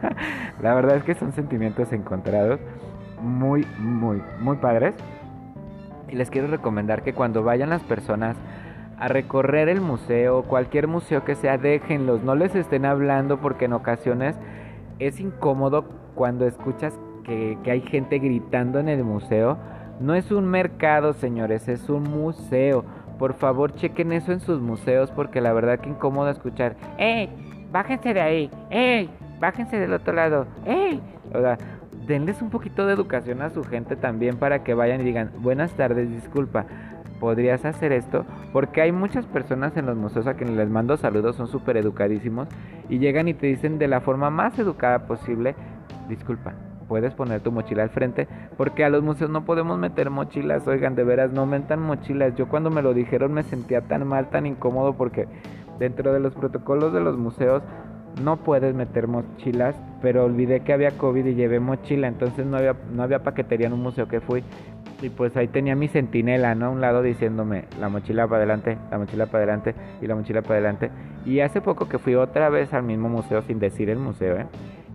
[0.62, 2.60] la verdad es que son sentimientos encontrados
[3.22, 4.94] muy, muy, muy padres.
[6.10, 8.36] Y les quiero recomendar que cuando vayan las personas
[8.98, 13.72] a recorrer el museo, cualquier museo que sea, déjenlos, no les estén hablando porque en
[13.72, 14.36] ocasiones
[14.98, 19.58] es incómodo cuando escuchas que, hay gente gritando en el museo.
[20.00, 22.84] No es un mercado, señores, es un museo.
[23.18, 27.30] por favor chequen eso en sus museos porque la verdad que incómodo escuchar, ¡Ey!
[27.72, 29.10] Bájense de ahí, ¡Ey!
[29.40, 31.00] Bájense del otro lado, ¡Ey!
[31.34, 31.56] O sea,
[32.06, 35.72] denles un poquito de educación a su gente también para que vayan y digan, buenas
[35.72, 36.66] tardes, disculpa,
[37.18, 38.26] ¿podrías hacer esto?
[38.52, 42.48] Porque hay muchas personas en los museos a quienes les mando saludos, son súper educadísimos
[42.90, 45.54] y llegan y te dicen de la forma más educada posible,
[46.06, 46.52] disculpa,
[46.88, 50.94] puedes poner tu mochila al frente, porque a los museos no podemos meter mochilas, oigan,
[50.94, 52.34] de veras, no metan mochilas.
[52.36, 55.26] Yo cuando me lo dijeron me sentía tan mal, tan incómodo, porque
[55.78, 57.62] dentro de los protocolos de los museos
[58.22, 62.74] no puedes meter mochilas, pero olvidé que había COVID y llevé mochila, entonces no había,
[62.92, 64.42] no había paquetería en un museo que fui.
[65.02, 66.66] Y pues ahí tenía mi centinela, ¿no?
[66.66, 70.40] A un lado diciéndome la mochila para adelante, la mochila para adelante y la mochila
[70.40, 70.90] para adelante.
[71.26, 74.46] Y hace poco que fui otra vez al mismo museo sin decir el museo, ¿eh?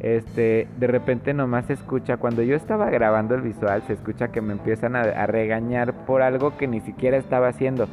[0.02, 4.42] Este, de repente nomás se escucha, cuando yo estaba grabando el visual, se escucha que
[4.42, 7.88] me empiezan a, regañar por algo que ni siquiera estaba haciendo.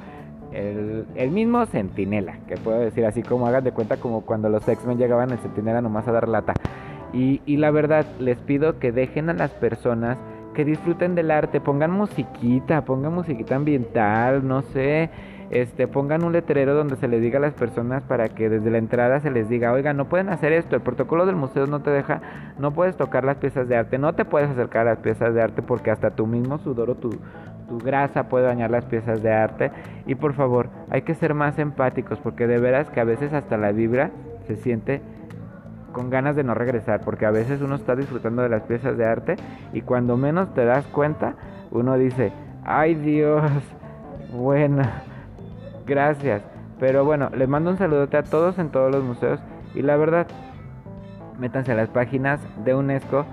[0.50, 4.96] El, mismo Centinela, que puedo decir así como hagan de cuenta como cuando los X-Men
[4.96, 6.54] llegaban el Centinela nomás a dar lata.
[7.12, 10.16] Y, y la verdad, les pido que dejen a las personas
[10.54, 15.10] que disfruten del arte, pongan musiquita, pongan musiquita ambiental, no sé
[15.50, 18.78] este, pongan un letrero donde se les diga a las personas para que desde la
[18.78, 21.90] entrada se les diga, oiga, no pueden hacer esto, el protocolo del museo no te
[21.90, 22.20] deja,
[22.58, 25.42] no puedes tocar las piezas de arte, no te puedes acercar a las piezas de
[25.42, 27.10] arte porque hasta tu mismo sudor o tu,
[27.68, 29.70] tu grasa puede dañar las piezas de arte.
[30.06, 33.56] Y por favor, hay que ser más empáticos porque de veras que a veces hasta
[33.56, 34.10] la vibra
[34.46, 35.00] se siente
[35.92, 39.04] con ganas de no regresar, porque a veces uno está disfrutando de las piezas de
[39.04, 39.36] arte
[39.72, 41.34] y cuando menos te das cuenta,
[41.70, 42.32] uno dice,
[42.64, 43.50] ay Dios,
[44.32, 44.82] bueno,
[45.88, 46.42] Gracias.
[46.78, 49.40] Pero bueno, les mando un saludote a todos en todos los museos.
[49.74, 50.28] Y la verdad,
[51.38, 53.24] métanse a las páginas de UNESCO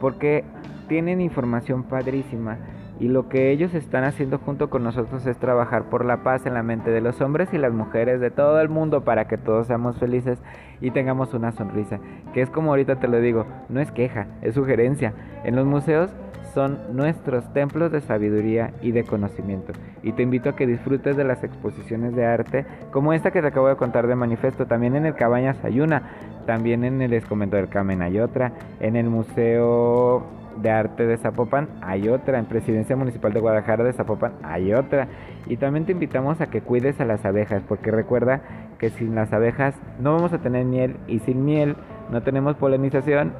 [0.00, 0.44] porque
[0.88, 2.58] tienen información padrísima.
[3.00, 6.54] Y lo que ellos están haciendo junto con nosotros es trabajar por la paz en
[6.54, 9.66] la mente de los hombres y las mujeres de todo el mundo para que todos
[9.66, 10.38] seamos felices
[10.80, 11.98] y tengamos una sonrisa.
[12.32, 15.12] Que es como ahorita te lo digo, no es queja, es sugerencia.
[15.44, 16.14] En los museos
[16.54, 19.72] son nuestros templos de sabiduría y de conocimiento.
[20.04, 23.48] Y te invito a que disfrutes de las exposiciones de arte como esta que te
[23.48, 24.66] acabo de contar de manifiesto.
[24.66, 26.10] También en el Cabañas hay una,
[26.46, 31.68] también en el Escomento del Carmen hay otra, en el Museo de Arte de Zapopan
[31.80, 35.08] hay otra, en Presidencia Municipal de Guadalajara de Zapopan hay otra.
[35.46, 38.42] Y también te invitamos a que cuides a las abejas, porque recuerda
[38.78, 41.76] que sin las abejas no vamos a tener miel y sin miel
[42.10, 43.32] no tenemos polinización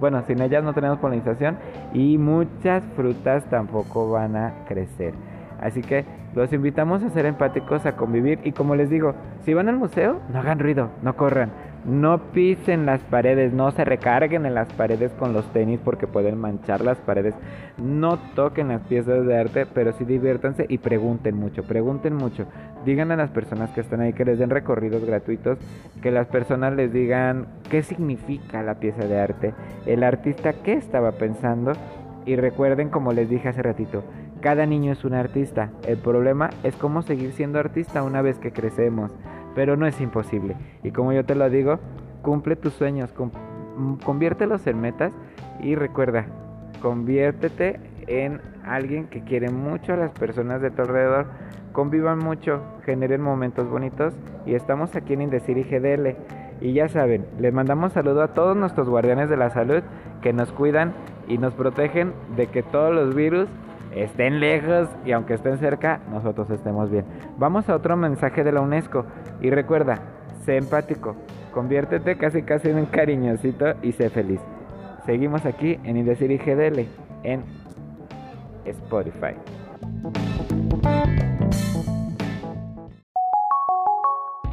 [0.00, 1.56] bueno, sin ellas no tenemos polinización
[1.92, 5.14] y muchas frutas tampoco van a crecer.
[5.60, 9.68] Así que los invitamos a ser empáticos, a convivir y como les digo, si van
[9.68, 11.52] al museo, no hagan ruido, no corran,
[11.84, 16.38] no pisen las paredes, no se recarguen en las paredes con los tenis porque pueden
[16.38, 17.34] manchar las paredes.
[17.76, 22.46] No toquen las piezas de arte, pero sí diviértanse y pregunten mucho, pregunten mucho.
[22.86, 25.58] Digan a las personas que están ahí que les den recorridos gratuitos,
[26.00, 31.12] que las personas les digan qué significa la pieza de arte, el artista qué estaba
[31.12, 31.72] pensando.
[32.26, 34.02] Y recuerden, como les dije hace ratito,
[34.40, 35.70] cada niño es un artista.
[35.86, 39.12] El problema es cómo seguir siendo artista una vez que crecemos
[39.54, 40.56] pero no es imposible.
[40.82, 41.78] Y como yo te lo digo,
[42.22, 43.12] cumple tus sueños,
[44.04, 45.12] conviértelos en metas
[45.60, 46.26] y recuerda,
[46.80, 51.26] conviértete en alguien que quiere mucho a las personas de tu alrededor,
[51.72, 54.14] convivan mucho, generen momentos bonitos
[54.46, 56.16] y estamos aquí en Indecir y GDL.
[56.60, 59.82] Y ya saben, les mandamos saludo a todos nuestros guardianes de la salud
[60.22, 60.94] que nos cuidan
[61.28, 63.48] y nos protegen de que todos los virus
[63.94, 67.04] estén lejos y aunque estén cerca, nosotros estemos bien.
[67.38, 69.06] Vamos a otro mensaje de la UNESCO
[69.40, 69.98] y recuerda,
[70.44, 71.16] sé empático,
[71.52, 74.40] conviértete casi casi en un cariñosito y sé feliz.
[75.06, 76.86] Seguimos aquí en Indecir y GDL
[77.22, 77.44] en
[78.64, 79.34] Spotify.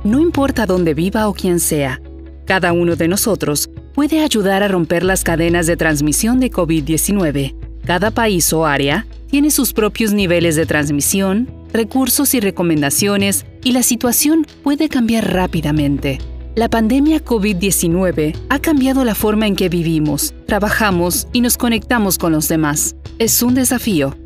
[0.03, 2.01] No importa dónde viva o quién sea,
[2.45, 7.60] cada uno de nosotros puede ayudar a romper las cadenas de transmisión de COVID-19.
[7.85, 13.83] Cada país o área tiene sus propios niveles de transmisión, recursos y recomendaciones, y la
[13.83, 16.19] situación puede cambiar rápidamente.
[16.55, 22.33] La pandemia COVID-19 ha cambiado la forma en que vivimos, trabajamos y nos conectamos con
[22.33, 22.95] los demás.
[23.19, 24.17] Es un desafío.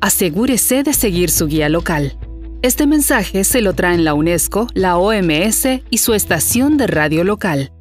[0.00, 2.16] Asegúrese de seguir su guía local.
[2.62, 7.72] Este mensaje se lo traen la UNESCO, la OMS y su estación de radio local.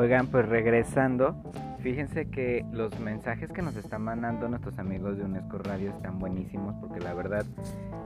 [0.00, 1.36] Oigan, pues regresando,
[1.82, 6.74] fíjense que los mensajes que nos están mandando nuestros amigos de UNESCO Radio están buenísimos
[6.80, 7.44] porque la verdad,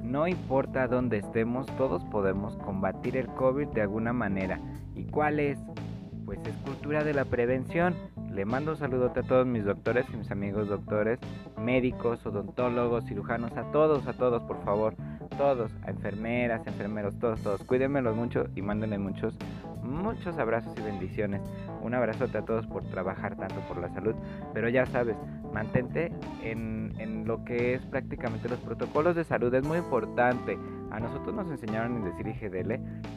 [0.03, 4.59] no importa dónde estemos, todos podemos combatir el COVID de alguna manera.
[4.97, 5.61] ¿Y cuál es?
[6.25, 7.95] Pues es cultura de la prevención.
[8.29, 11.21] le mando un saludote a todos mis doctores y mis amigos doctores,
[11.57, 14.97] médicos, odontólogos, cirujanos, a todos, a todos, por favor,
[15.39, 17.63] todos, a enfermeras, enfermeros, todos, todos.
[17.63, 19.39] Cuídenmelos mucho y mándenme muchos,
[19.85, 21.43] muchos abrazos y bendiciones.
[21.83, 24.15] Un abrazote a todos por trabajar tanto por la salud,
[24.53, 25.17] pero ya sabes,
[25.53, 26.13] mantente
[26.43, 30.59] en, en lo que es prácticamente los protocolos de salud, es muy importante.
[30.91, 32.75] A nosotros nos enseñaron en decir IGDL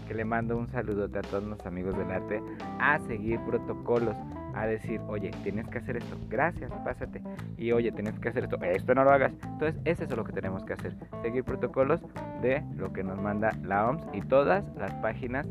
[0.07, 2.41] que le mando un saludote a todos los amigos del arte
[2.80, 4.18] a seguir protocolos
[4.57, 7.22] a decir, oye, tienes que hacer esto, gracias, pásate.
[7.57, 9.32] Y oye, tienes que hacer esto, esto no lo hagas.
[9.43, 12.01] Entonces, es lo que tenemos que hacer, seguir protocolos
[12.41, 15.47] de lo que nos manda la OMS y todas las páginas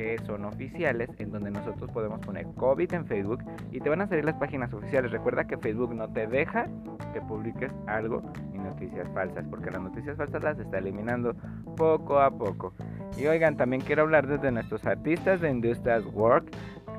[0.00, 4.06] que son oficiales en donde nosotros podemos poner COVID en Facebook y te van a
[4.06, 5.10] salir las páginas oficiales.
[5.10, 6.68] Recuerda que Facebook no te deja
[7.12, 8.22] que publiques algo
[8.54, 11.34] y noticias falsas porque las noticias falsas las está eliminando
[11.76, 12.72] poco a poco.
[13.18, 16.50] Y oigan, también quiero hablar de nuestros artistas de Industrial Work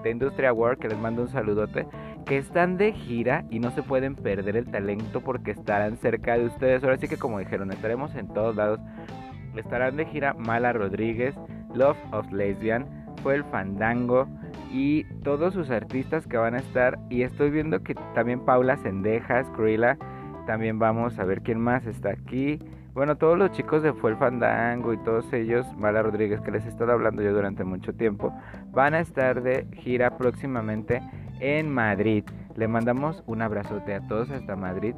[0.03, 1.87] de Industria Work, que les mando un saludote,
[2.25, 6.45] que están de gira y no se pueden perder el talento porque estarán cerca de
[6.45, 6.83] ustedes.
[6.83, 8.79] Ahora sí que como dijeron, estaremos en todos lados.
[9.55, 11.35] Estarán de gira Mala Rodríguez,
[11.73, 12.85] Love of Lesbian,
[13.21, 14.27] fue el Fandango
[14.71, 16.97] y todos sus artistas que van a estar.
[17.09, 19.97] Y estoy viendo que también Paula Sendejas, Krilla,
[20.47, 22.59] también vamos a ver quién más está aquí.
[22.93, 26.65] Bueno, todos los chicos de Fue el Fandango y todos ellos, Mala Rodríguez, que les
[26.65, 28.33] he estado hablando yo durante mucho tiempo,
[28.71, 31.01] van a estar de gira próximamente
[31.39, 32.25] en Madrid.
[32.55, 34.95] Le mandamos un abrazote a todos hasta Madrid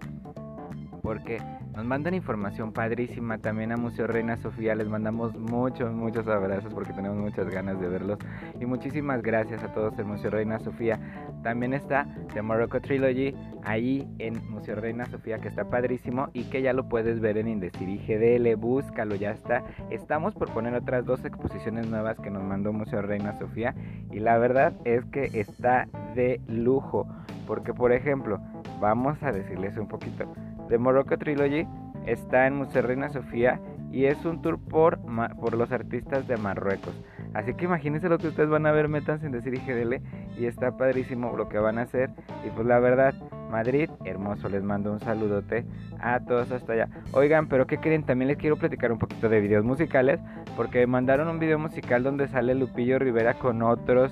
[1.04, 1.38] porque
[1.76, 4.76] nos mandan información padrísima también a Museo Reina Sofía.
[4.76, 8.20] Les mandamos muchos, muchos abrazos porque tenemos muchas ganas de verlos.
[8.60, 11.00] Y muchísimas gracias a todos en Museo Reina Sofía.
[11.42, 16.62] También está The Morocco Trilogy ahí en Museo Reina Sofía que está padrísimo y que
[16.62, 18.56] ya lo puedes ver en Indestir GDL.
[18.56, 19.64] Búscalo, ya está.
[19.90, 23.74] Estamos por poner otras dos exposiciones nuevas que nos mandó Museo Reina Sofía.
[24.12, 27.08] Y la verdad es que está de lujo.
[27.48, 28.40] Porque por ejemplo,
[28.80, 30.32] vamos a decirles un poquito.
[30.70, 31.68] The Morocco Trilogy
[32.06, 33.60] está en Museo Reina Sofía
[33.92, 35.00] y es un tour por,
[35.40, 37.00] por los artistas de Marruecos.
[37.34, 40.02] Así que imagínense lo que ustedes van a ver, metan sin decir IGDL
[40.38, 42.10] y está padrísimo lo que van a hacer.
[42.46, 43.14] Y pues la verdad,
[43.52, 45.66] Madrid, hermoso, les mando un saludote
[46.00, 46.90] a todos hasta allá.
[47.12, 48.04] Oigan, pero ¿qué creen?
[48.04, 50.20] También les quiero platicar un poquito de videos musicales
[50.58, 54.12] porque mandaron un video musical donde sale Lupillo Rivera con otros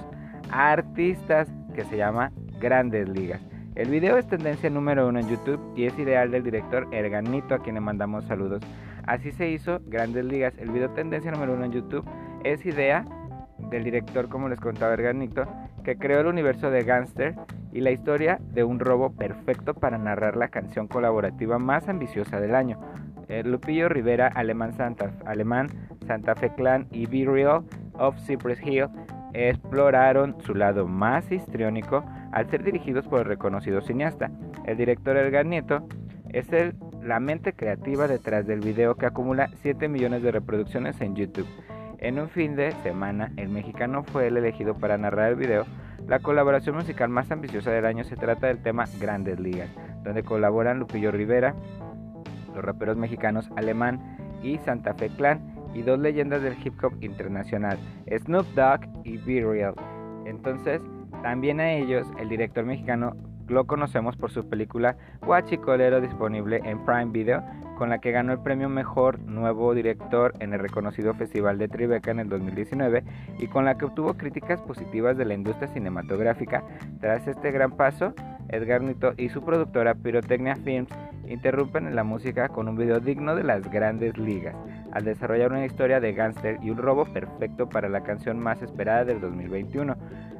[0.52, 3.42] artistas que se llama Grandes Ligas.
[3.82, 7.64] El video es tendencia número uno en YouTube y es ideal del director Erganito a
[7.64, 8.62] quien le mandamos saludos.
[9.08, 10.54] Así se hizo Grandes Ligas.
[10.60, 12.08] El video tendencia número uno en YouTube
[12.44, 13.04] es idea
[13.58, 15.48] del director, como les contaba Erganito,
[15.84, 17.34] que creó el universo de Gangster
[17.72, 22.54] y la historia de un robo perfecto para narrar la canción colaborativa más ambiciosa del
[22.54, 22.80] año.
[23.30, 25.70] El Lupillo Rivera, Alemán Santa, Alemán,
[26.06, 27.64] Santa Fe Clan y Be Real
[27.94, 28.90] of Cypress Hill
[29.34, 34.32] exploraron su lado más histriónico al ser dirigidos por el reconocido cineasta.
[34.66, 35.88] El director Edgar Nieto
[36.30, 41.16] es el, la mente creativa detrás del video que acumula 7 millones de reproducciones en
[41.16, 41.48] YouTube.
[42.00, 45.66] En un fin de semana, el mexicano fue el elegido para narrar el video.
[46.08, 49.70] La colaboración musical más ambiciosa del año se trata del tema Grandes Ligas,
[50.04, 51.54] donde colaboran Lupillo Rivera,
[52.56, 57.78] los raperos mexicanos Alemán y Santa Fe Clan, y dos leyendas del hip hop internacional,
[58.08, 59.76] Snoop Dogg y Be Real.
[60.26, 60.82] Entonces,
[61.24, 63.16] también a ellos, el director mexicano
[63.48, 64.96] lo conocemos por su película
[65.26, 67.44] Guachicolero disponible en Prime Video,
[67.78, 72.12] con la que ganó el premio Mejor Nuevo Director en el reconocido Festival de Tribeca
[72.12, 73.04] en el 2019
[73.40, 76.64] y con la que obtuvo críticas positivas de la industria cinematográfica.
[77.02, 78.14] Tras este gran paso,
[78.50, 80.90] Edgar Nito y su productora Pyrotechnia Films
[81.28, 84.56] interrumpen la música con un video digno de las grandes ligas,
[84.92, 89.06] al desarrollar una historia de gángster y un robo perfecto para la canción más esperada
[89.06, 89.96] del 2021.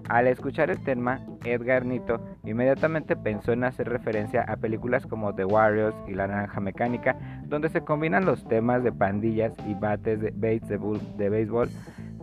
[0.10, 5.46] Al escuchar el tema, Edgar Nito inmediatamente pensó en hacer referencia a películas como The
[5.46, 10.32] Warriors y La Naranja Mecánica, donde se combinan los temas de pandillas y bates de,
[10.32, 11.70] de béisbol,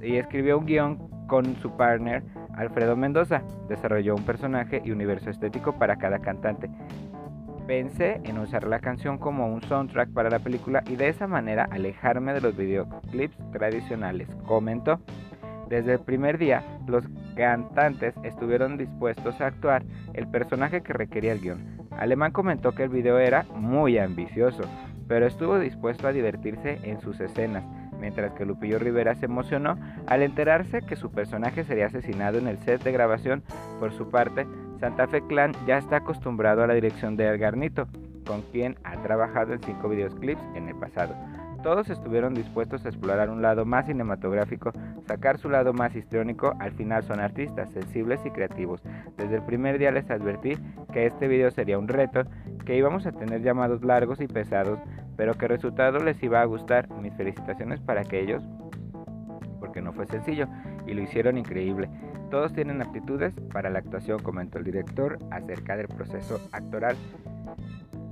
[0.03, 2.23] y escribió un guion con su partner
[2.55, 3.43] Alfredo Mendoza.
[3.69, 6.69] Desarrolló un personaje y universo estético para cada cantante.
[7.69, 11.69] Pensé en usar la canción como un soundtrack para la película y de esa manera
[11.71, 15.01] alejarme de los videoclips tradicionales, comentó.
[15.69, 17.05] Desde el primer día, los
[17.37, 19.83] cantantes estuvieron dispuestos a actuar
[20.15, 21.59] el personaje que requería el guion.
[21.91, 24.63] Alemán comentó que el video era muy ambicioso,
[25.07, 27.65] pero estuvo dispuesto a divertirse en sus escenas,
[28.01, 32.57] mientras que Lupillo Rivera se emocionó al enterarse que su personaje sería asesinado en el
[32.57, 33.43] set de grabación.
[33.79, 34.47] Por su parte,
[34.81, 37.89] Santa Fe Clan ya está acostumbrado a la dirección de El Garnito,
[38.27, 41.15] con quien ha trabajado en cinco videoclips en el pasado.
[41.65, 44.71] Todos estuvieron dispuestos a explorar un lado más cinematográfico,
[45.09, 48.81] sacar su lado más histriónico, al final son artistas, sensibles y creativos.
[49.17, 50.57] Desde el primer día les advertí
[50.93, 52.23] que este video sería un reto,
[52.65, 54.79] que íbamos a tener llamados largos y pesados,
[55.17, 56.89] pero que el resultado les iba a gustar.
[57.01, 58.45] Mis felicitaciones para aquellos,
[59.59, 60.47] porque no fue sencillo,
[60.87, 61.91] y lo hicieron increíble.
[62.31, 66.97] Todos tienen aptitudes para la actuación, comentó el director acerca del proceso actoral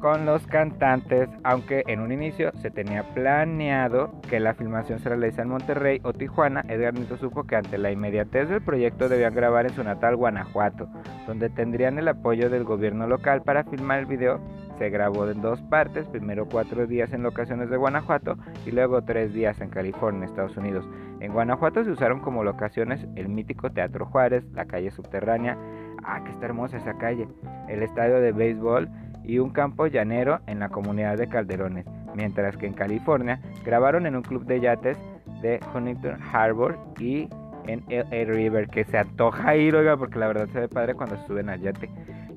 [0.01, 5.42] con los cantantes, aunque en un inicio se tenía planeado que la filmación se realice
[5.42, 9.66] en Monterrey o Tijuana, Edgar Nito supo que ante la inmediatez del proyecto debían grabar
[9.66, 10.88] en su natal Guanajuato,
[11.26, 14.40] donde tendrían el apoyo del gobierno local para filmar el video.
[14.78, 18.36] Se grabó en dos partes, primero cuatro días en locaciones de Guanajuato
[18.66, 20.86] y luego tres días en California, Estados Unidos.
[21.20, 25.57] En Guanajuato se usaron como locaciones el mítico Teatro Juárez, la calle subterránea,
[26.05, 27.26] ah, que está hermosa esa calle,
[27.68, 28.90] el estadio de béisbol,
[29.27, 34.16] y un campo llanero en la comunidad de Calderones, mientras que en California grabaron en
[34.16, 34.99] un club de yates
[35.43, 37.29] de Huntington Harbor y
[37.66, 41.16] en el River, que se antoja ir, oiga, porque la verdad se ve padre cuando
[41.27, 41.91] suben al yate.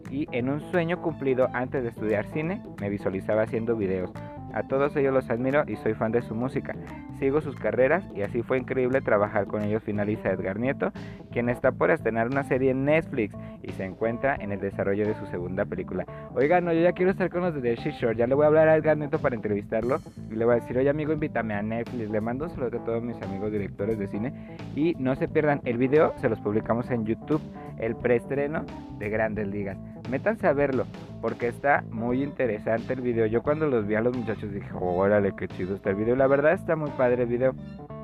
[0.10, 4.12] Y en un sueño cumplido antes de estudiar cine, me visualizaba haciendo videos.
[4.54, 6.76] A todos ellos los admiro y soy fan de su música.
[7.20, 10.92] Sigo sus carreras y así fue increíble trabajar con ellos, finaliza Edgar Nieto,
[11.32, 15.16] quien está por estrenar una serie en Netflix y se encuentra en el desarrollo de
[15.16, 16.06] su segunda película.
[16.34, 18.48] Oigan, no, yo ya quiero estar con los de The Shore, ya le voy a
[18.48, 20.00] hablar a Edgar Nieto para entrevistarlo
[20.32, 22.84] y le voy a decir, oye amigo, invítame a Netflix, le mando un saludo a
[22.86, 24.34] todos mis amigos directores de cine
[24.76, 27.42] y no se pierdan el video, se los publicamos en YouTube,
[27.78, 28.66] el preestreno
[28.98, 29.78] de Grandes Ligas.
[30.10, 30.86] Métanse a verlo
[31.22, 33.26] porque está muy interesante el video.
[33.26, 36.16] Yo cuando los vi a los muchachos dije, órale, qué chido está el video.
[36.16, 37.54] La verdad está muy padre el video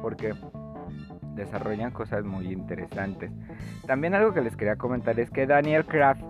[0.01, 0.34] porque
[1.36, 3.32] desarrollan cosas muy interesantes.
[3.86, 6.22] También algo que les quería comentar es que Daniel Kraft,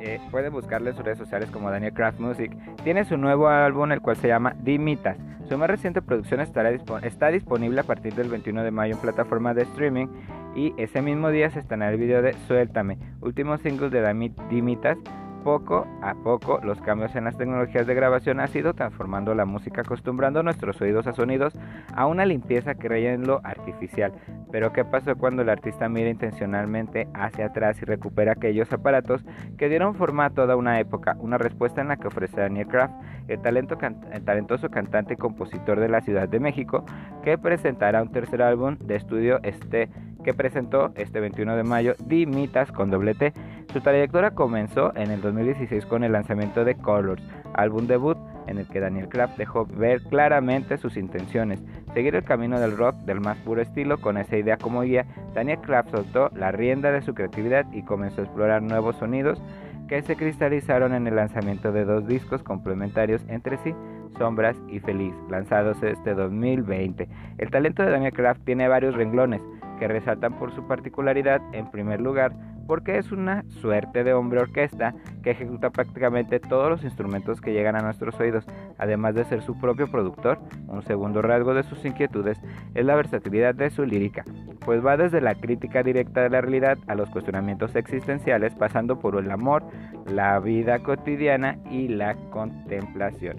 [0.00, 3.92] eh, pueden buscarle en sus redes sociales como Daniel Kraft Music, tiene su nuevo álbum
[3.92, 5.18] el cual se llama Dimitas.
[5.48, 6.70] Su más reciente producción estará
[7.02, 10.06] está disponible a partir del 21 de mayo en plataforma de streaming
[10.54, 14.96] y ese mismo día se estrenará el video de Suéltame, último single de Dimitas
[15.42, 19.82] poco a poco, los cambios en las tecnologías de grabación han ido transformando la música,
[19.82, 21.54] acostumbrando nuestros oídos a sonidos
[21.94, 22.74] a una limpieza
[23.18, 24.12] lo artificial.
[24.50, 29.24] Pero ¿qué pasó cuando el artista mira intencionalmente hacia atrás y recupera aquellos aparatos
[29.56, 31.16] que dieron forma a toda una época?
[31.20, 32.94] Una respuesta en la que ofrece Daniel Kraft,
[33.28, 36.84] el talentoso cantante y compositor de la Ciudad de México,
[37.22, 39.88] que presentará un tercer álbum de estudio este
[40.22, 43.32] que presentó este 21 de mayo Dimitas con doble T.
[43.72, 47.22] Su trayectoria comenzó en el 2016 con el lanzamiento de Colors,
[47.54, 51.62] álbum debut en el que Daniel Kraft dejó ver claramente sus intenciones,
[51.94, 55.06] seguir el camino del rock del más puro estilo con esa idea como guía.
[55.34, 59.40] Daniel Kraft soltó la rienda de su creatividad y comenzó a explorar nuevos sonidos
[59.88, 63.74] que se cristalizaron en el lanzamiento de dos discos complementarios entre sí,
[64.18, 67.08] Sombras y Feliz, lanzados este 2020.
[67.38, 69.42] El talento de Daniel Kraft tiene varios renglones,
[69.80, 72.32] que resaltan por su particularidad, en primer lugar,
[72.66, 77.76] porque es una suerte de hombre orquesta que ejecuta prácticamente todos los instrumentos que llegan
[77.76, 78.46] a nuestros oídos,
[78.78, 80.38] además de ser su propio productor.
[80.68, 82.38] Un segundo rasgo de sus inquietudes
[82.74, 84.22] es la versatilidad de su lírica,
[84.64, 89.18] pues va desde la crítica directa de la realidad a los cuestionamientos existenciales, pasando por
[89.18, 89.64] el amor,
[90.06, 93.38] la vida cotidiana y la contemplación.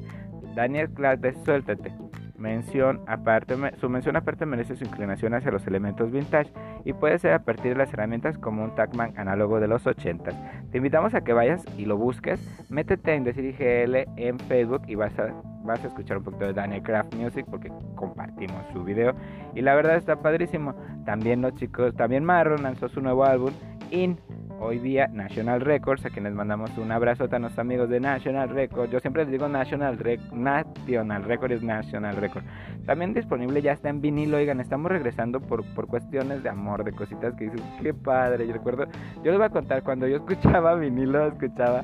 [0.55, 1.93] Daniel Claves, suéltate
[2.41, 6.51] mención aparte, su mención aparte merece su inclinación hacia los elementos vintage
[6.83, 10.31] y puede ser a partir de las herramientas como un Tacman análogo de los 80.
[10.71, 14.95] Te invitamos a que vayas y lo busques, métete en Decir IGL en Facebook y
[14.95, 15.33] vas a,
[15.63, 19.13] vas a escuchar un poquito de Daniel Craft Music porque compartimos su video
[19.53, 20.75] y la verdad está padrísimo.
[21.05, 23.51] También los chicos, también Marron lanzó su nuevo álbum
[23.91, 24.17] In
[24.61, 28.91] hoy día National Records, a quienes mandamos un abrazo a nuestros amigos de National Records.
[28.91, 32.45] Yo siempre les digo National, Records, National Records es National Records.
[32.85, 36.91] También disponible ya está en vinilo, oigan, estamos regresando por, por cuestiones de amor, de
[36.91, 38.47] cositas que dicen, qué padre.
[38.47, 38.85] Yo recuerdo,
[39.23, 41.83] yo les voy a contar, cuando yo escuchaba vinilo, escuchaba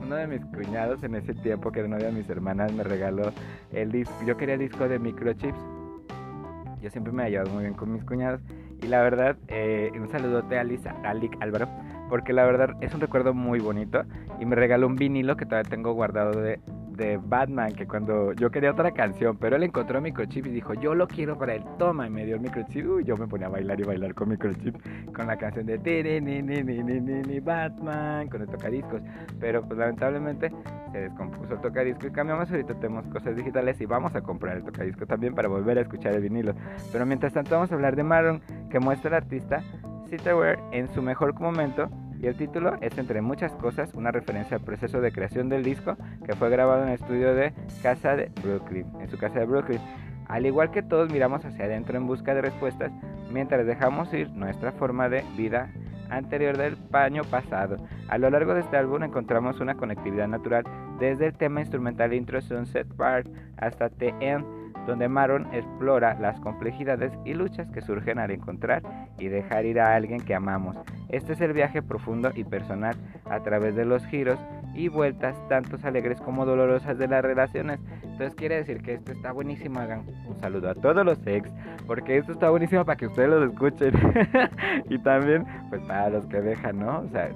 [0.00, 3.32] uno de mis cuñados en ese tiempo, que era novia de mis hermanas, me regaló
[3.72, 4.14] el disco.
[4.24, 5.58] Yo quería el disco de microchips.
[6.80, 8.40] Yo siempre me he llevado muy bien con mis cuñados.
[8.82, 11.10] Y la verdad, eh, un saludote a Lisa, a
[11.40, 11.68] Álvaro
[12.12, 14.04] porque la verdad es un recuerdo muy bonito
[14.38, 16.60] y me regaló un vinilo que todavía tengo guardado de,
[16.96, 20.94] de Batman, que cuando yo quería otra canción, pero él encontró microchip y dijo, yo
[20.94, 23.50] lo quiero para él, toma, y me dio el microchip, y yo me ponía a
[23.50, 24.76] bailar y bailar con microchip,
[25.14, 29.02] con la canción de ni Batman, con el tocadiscos,
[29.40, 30.52] pero pues lamentablemente
[30.92, 34.64] se descompuso el tocadisco y cambiamos, ahorita tenemos cosas digitales y vamos a comprar el
[34.64, 36.54] tocadisco también para volver a escuchar el vinilo,
[36.92, 38.40] pero mientras tanto vamos a hablar de Maron,
[38.70, 39.62] que muestra al artista
[40.08, 41.88] Citywear en su mejor momento
[42.22, 45.96] y el título es entre muchas cosas una referencia al proceso de creación del disco
[46.24, 47.52] que fue grabado en el estudio de
[47.82, 49.80] casa de Brooklyn, en su casa de Brooklyn.
[50.28, 52.92] Al igual que todos miramos hacia adentro en busca de respuestas,
[53.32, 55.72] mientras dejamos ir nuestra forma de vida
[56.10, 57.76] anterior del paño pasado.
[58.08, 60.64] A lo largo de este álbum encontramos una conectividad natural
[61.00, 64.44] desde el tema instrumental Intro Sunset Park hasta The End,
[64.86, 68.82] donde Maron explora las complejidades y luchas que surgen al encontrar
[69.18, 70.76] y dejar ir a alguien que amamos.
[71.08, 72.96] Este es el viaje profundo y personal
[73.30, 74.38] a través de los giros
[74.74, 77.80] y vueltas tantos alegres como dolorosas de las relaciones.
[78.02, 79.80] Entonces quiere decir que esto está buenísimo.
[79.80, 81.50] Hagan un saludo a todos los ex,
[81.86, 83.92] porque esto está buenísimo para que ustedes lo escuchen.
[84.88, 87.00] y también, pues para los que dejan, ¿no?
[87.00, 87.30] O sea,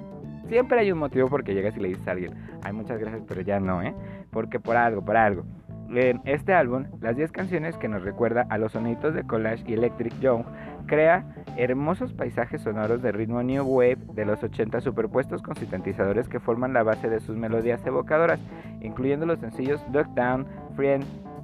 [0.47, 2.33] siempre hay un motivo porque llegas y le dices a alguien,
[2.63, 3.93] ay, muchas gracias, pero ya no, ¿eh?
[4.31, 5.43] Porque por algo, por algo.
[5.89, 9.73] En este álbum, las 10 canciones que nos recuerda a los sonidos de Collage y
[9.73, 10.43] Electric Young
[10.85, 11.25] crea
[11.55, 16.73] hermosos paisajes sonoros de ritmo New Wave de los 80 superpuestos con sintetizadores que forman
[16.73, 18.39] la base de sus melodías evocadoras,
[18.81, 21.03] incluyendo los sencillos Duck Down, Friend,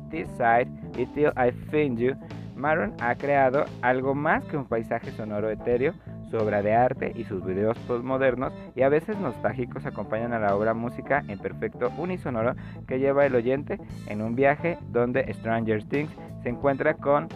[0.10, 0.68] This Side
[0.98, 2.16] y Till I Find You.
[2.56, 5.94] Maron ha creado algo más que un paisaje sonoro etéreo,
[6.34, 10.56] su obra de arte y sus videos postmodernos y a veces nostálgicos acompañan a la
[10.56, 12.56] obra música en perfecto unisonoro
[12.88, 16.10] que lleva el oyente en un viaje donde Stranger Things
[16.42, 17.28] se encuentra con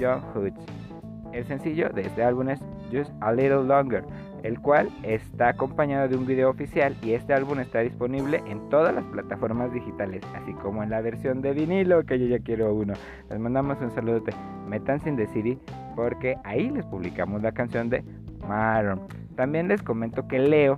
[0.00, 0.54] John Hughes.
[1.32, 2.60] El sencillo de este álbum es
[2.92, 4.02] Just a Little Longer,
[4.42, 8.92] el cual está acompañado de un video oficial y este álbum está disponible en todas
[8.92, 12.94] las plataformas digitales, así como en la versión de vinilo, que yo ya quiero uno.
[13.30, 14.32] Les mandamos un saludote.
[14.68, 15.58] Métanse en The City
[15.94, 18.04] porque ahí les publicamos la canción de
[19.36, 20.76] también les comento que Leo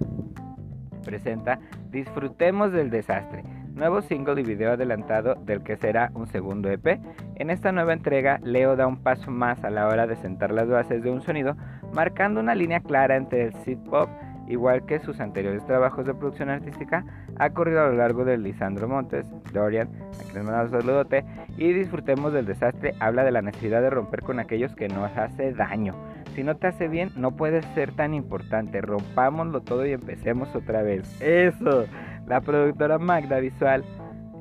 [1.05, 1.59] presenta
[1.91, 3.45] Disfrutemos del Desastre,
[3.75, 7.01] nuevo single y video adelantado del que será un segundo EP.
[7.37, 10.69] En esta nueva entrega, Leo da un paso más a la hora de sentar las
[10.69, 11.57] bases de un sonido,
[11.93, 14.09] marcando una línea clara entre el synth pop,
[14.49, 17.05] igual que sus anteriores trabajos de producción artística,
[17.39, 21.25] ha corrido a lo largo de Lisandro Montes, Dorian, a quien les mandamos un saludote,
[21.57, 25.53] y Disfrutemos del Desastre habla de la necesidad de romper con aquellos que nos hace
[25.53, 25.95] daño
[26.37, 28.83] si no te hace bien, no puede ser tan importante.
[28.83, 31.21] Rompámoslo todo y empecemos otra vez.
[31.23, 31.87] Eso.
[32.27, 33.83] La productora Magda Visual,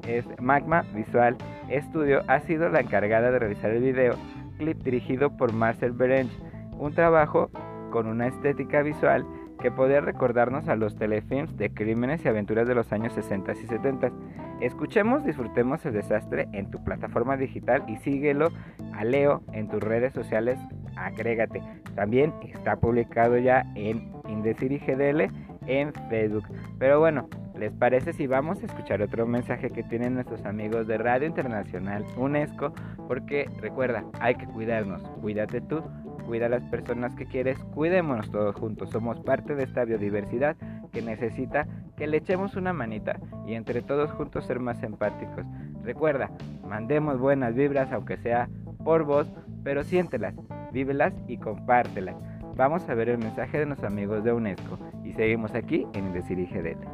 [0.05, 1.37] es, Magma Visual
[1.71, 4.15] Studio, ha sido la encargada de realizar el video
[4.57, 6.31] clip dirigido por Marcel Berench.
[6.77, 7.49] Un trabajo
[7.91, 9.25] con una estética visual
[9.61, 13.67] que podría recordarnos a los telefilms de crímenes y aventuras de los años 60 y
[13.67, 14.11] 70.
[14.59, 18.49] Escuchemos, disfrutemos el desastre en tu plataforma digital y síguelo
[18.93, 20.59] a Leo en tus redes sociales.
[20.95, 21.61] Agrégate.
[21.95, 25.29] También está publicado ya en Indecir GDL
[25.67, 26.45] en Facebook.
[26.79, 27.27] Pero bueno,
[27.57, 32.05] ¿les parece si vamos a escuchar otro mensaje que tienen nuestros amigos de Radio Internacional
[32.17, 32.73] UNESCO?
[33.07, 35.01] Porque recuerda, hay que cuidarnos.
[35.21, 35.83] Cuídate tú
[36.25, 40.55] cuida a las personas que quieres, cuidémonos todos juntos, somos parte de esta biodiversidad
[40.91, 45.45] que necesita que le echemos una manita y entre todos juntos ser más empáticos.
[45.83, 46.31] Recuerda,
[46.67, 48.49] mandemos buenas vibras aunque sea
[48.83, 49.31] por voz,
[49.65, 50.35] pero siéntelas,
[50.71, 52.15] vívelas y compártelas.
[52.55, 56.39] Vamos a ver el mensaje de nuestros amigos de UNESCO y seguimos aquí en Decir
[56.39, 56.87] IGDL.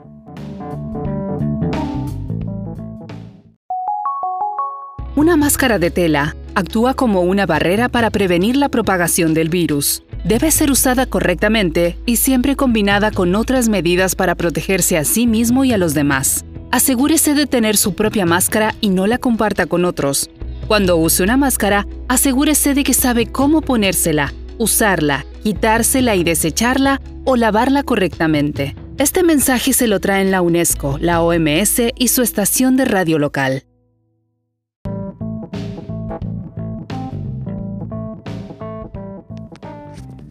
[5.17, 10.03] Una máscara de tela actúa como una barrera para prevenir la propagación del virus.
[10.23, 15.65] Debe ser usada correctamente y siempre combinada con otras medidas para protegerse a sí mismo
[15.65, 16.45] y a los demás.
[16.71, 20.29] Asegúrese de tener su propia máscara y no la comparta con otros.
[20.67, 27.35] Cuando use una máscara, asegúrese de que sabe cómo ponérsela, usarla, quitársela y desecharla o
[27.35, 28.75] lavarla correctamente.
[28.97, 33.63] Este mensaje se lo traen la UNESCO, la OMS y su estación de radio local.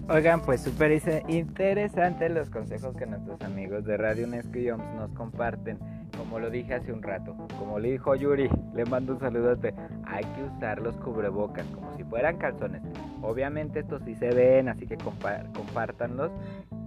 [0.08, 5.12] Oigan, pues súper interesantes los consejos que nuestros amigos de Radio UNESCO y OMS nos
[5.12, 5.78] comparten.
[6.16, 9.74] Como lo dije hace un rato, como le dijo Yuri, le mando un saludote.
[10.04, 12.82] Hay que usar los cubrebocas como si fueran calzones.
[13.22, 16.30] Obviamente estos sí se ven, así que compártanlos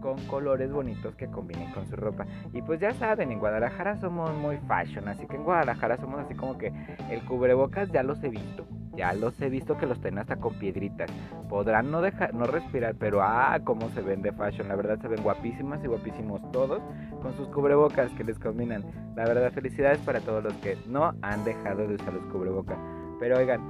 [0.01, 2.26] con colores bonitos que combinen con su ropa.
[2.53, 6.36] Y pues ya saben, en Guadalajara somos muy fashion, así que en Guadalajara somos así
[6.36, 6.74] como que
[7.09, 8.65] el cubrebocas ya los he visto.
[8.95, 11.09] Ya los he visto que los tienen hasta con piedritas.
[11.49, 14.67] Podrán no dejar, no respirar, pero ah, cómo se ven de fashion.
[14.67, 16.81] La verdad se ven guapísimas y guapísimos todos
[17.21, 18.83] con sus cubrebocas que les combinan.
[19.15, 22.77] La verdad, felicidades para todos los que no han dejado de usar los cubrebocas.
[23.19, 23.61] Pero oigan,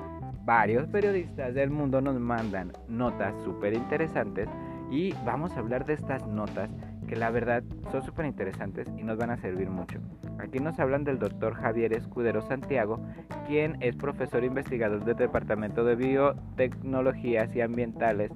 [0.45, 4.49] varios periodistas del mundo nos mandan notas súper interesantes
[4.91, 6.69] y vamos a hablar de estas notas
[7.06, 9.99] que la verdad son súper interesantes y nos van a servir mucho.
[10.39, 12.99] Aquí nos hablan del doctor Javier Escudero Santiago,
[13.47, 18.32] quien es profesor investigador del Departamento de Biotecnologías y Ambientales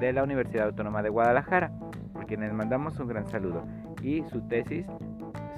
[0.00, 1.72] de la Universidad Autónoma de Guadalajara,
[2.12, 3.64] por quienes mandamos un gran saludo.
[4.02, 4.86] Y su tesis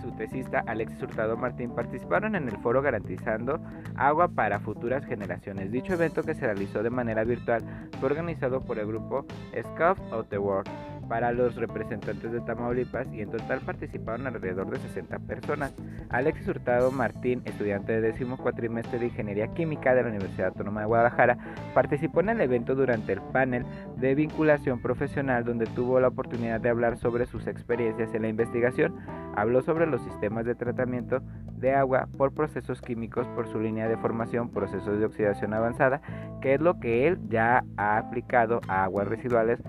[0.00, 3.60] su tesista Alexis Hurtado Martín participaron en el foro Garantizando
[3.96, 5.70] Agua para Futuras Generaciones.
[5.70, 7.62] Dicho evento que se realizó de manera virtual
[8.00, 9.26] fue organizado por el grupo
[9.60, 10.70] Scout of the World
[11.08, 15.74] para los representantes de Tamaulipas y en total participaron alrededor de 60 personas.
[16.10, 20.86] Alexis Hurtado Martín, estudiante de décimo cuatrimestre de Ingeniería Química de la Universidad Autónoma de
[20.86, 21.38] Guadalajara,
[21.74, 23.64] participó en el evento durante el panel
[23.96, 28.96] de vinculación profesional donde tuvo la oportunidad de hablar sobre sus experiencias en la investigación.
[29.36, 31.22] Habló sobre los sistemas de tratamiento
[31.58, 36.00] de agua por procesos químicos por su línea de formación, procesos de oxidación avanzada,
[36.40, 39.62] que es lo que él ya ha aplicado a aguas residuales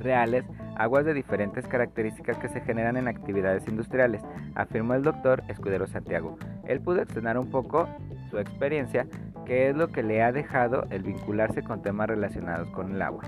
[0.00, 0.44] reales
[0.76, 4.22] aguas de diferentes características que se generan en actividades industriales,
[4.54, 6.38] afirmó el doctor Escudero Santiago.
[6.64, 7.88] Él pudo extender un poco
[8.30, 9.06] su experiencia,
[9.44, 13.24] que es lo que le ha dejado el vincularse con temas relacionados con el agua.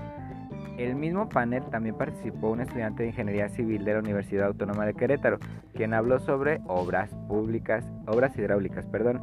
[0.77, 4.95] El mismo panel también participó un estudiante de Ingeniería Civil de la Universidad Autónoma de
[4.95, 5.37] Querétaro,
[5.75, 9.21] quien habló sobre obras públicas, obras hidráulicas, perdón,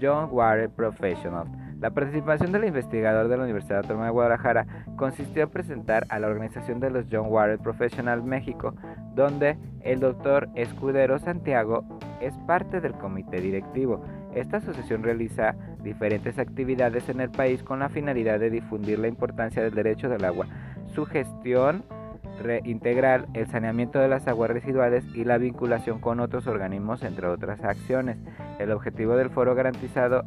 [0.00, 1.46] John Water Professional
[1.80, 4.66] la participación del investigador de la Universidad Autónoma de Guadalajara
[4.96, 8.74] consistió en presentar a la organización de los John Water Professional México,
[9.14, 11.84] donde el doctor Escudero Santiago
[12.20, 14.04] es parte del comité directivo.
[14.34, 19.62] Esta asociación realiza diferentes actividades en el país con la finalidad de difundir la importancia
[19.62, 20.46] del derecho del agua,
[20.86, 21.84] su gestión
[22.64, 27.62] integral, el saneamiento de las aguas residuales y la vinculación con otros organismos, entre otras
[27.64, 28.18] acciones.
[28.58, 30.24] El objetivo del foro garantizado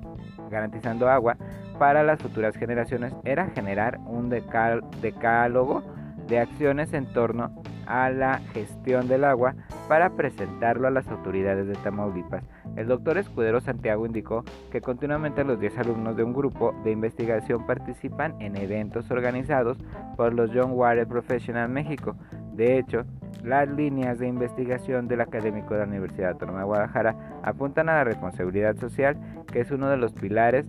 [0.49, 1.38] garantizando agua
[1.80, 5.84] para las futuras generaciones era generar un decálogo
[6.28, 7.51] de acciones en torno
[7.91, 9.53] a la gestión del agua
[9.89, 12.43] para presentarlo a las autoridades de Tamaulipas.
[12.77, 17.65] El doctor Escudero Santiago indicó que continuamente los 10 alumnos de un grupo de investigación
[17.67, 19.77] participan en eventos organizados
[20.15, 22.15] por los John Water Professional México.
[22.53, 23.03] De hecho,
[23.43, 28.03] las líneas de investigación del académico de la Universidad Autónoma de Guadalajara apuntan a la
[28.05, 29.17] responsabilidad social,
[29.51, 30.65] que es uno de los pilares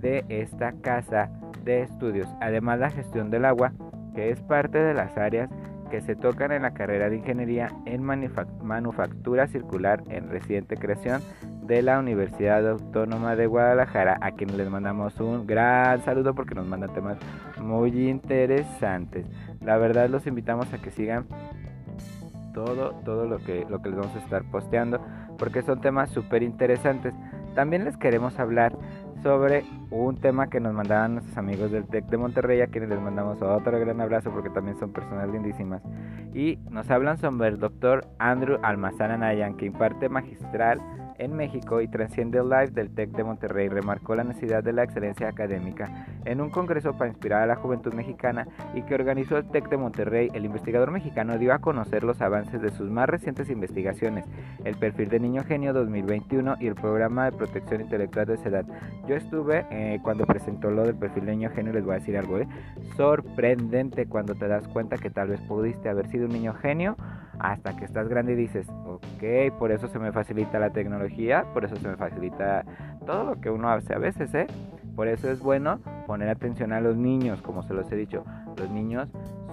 [0.00, 1.30] de esta casa
[1.64, 2.28] de estudios.
[2.40, 3.72] Además, la gestión del agua,
[4.14, 5.50] que es parte de las áreas
[5.90, 11.22] que se tocan en la carrera de ingeniería en manufactura circular en reciente creación
[11.66, 16.66] de la Universidad Autónoma de Guadalajara, a quienes les mandamos un gran saludo porque nos
[16.66, 17.18] mandan temas
[17.60, 19.26] muy interesantes.
[19.60, 21.26] La verdad los invitamos a que sigan
[22.54, 25.00] todo, todo lo que, lo que les vamos a estar posteando,
[25.38, 27.12] porque son temas súper interesantes.
[27.54, 28.76] También les queremos hablar
[29.26, 33.00] sobre un tema que nos mandaban nuestros amigos del TEC de Monterrey, a quienes les
[33.00, 35.82] mandamos otro gran abrazo porque también son personas lindísimas.
[36.32, 40.80] Y nos hablan sobre el doctor Andrew Almazán Nayan, que imparte magistral
[41.18, 44.82] en México y trasciende el live del TEC de Monterrey, remarcó la necesidad de la
[44.84, 46.06] excelencia académica.
[46.24, 49.76] En un congreso para inspirar a la juventud mexicana y que organizó el TEC de
[49.76, 54.24] Monterrey, el investigador mexicano dio a conocer los avances de sus más recientes investigaciones,
[54.64, 58.66] el perfil de niño genio 2021 y el programa de protección intelectual de esa edad.
[59.06, 62.16] Yo estuve eh, cuando presentó lo del perfil de niño genio, les voy a decir
[62.16, 62.48] algo, ¿eh?
[62.96, 66.96] sorprendente cuando te das cuenta que tal vez pudiste haber sido un niño genio
[67.38, 71.05] hasta que estás grande y dices, ok, por eso se me facilita la tecnología,
[71.52, 72.64] por eso se me facilita
[73.06, 74.46] todo lo que uno hace a veces, ¿eh?
[74.94, 78.24] Por eso es bueno poner atención a los niños, como se los he dicho.
[78.56, 79.08] Los niños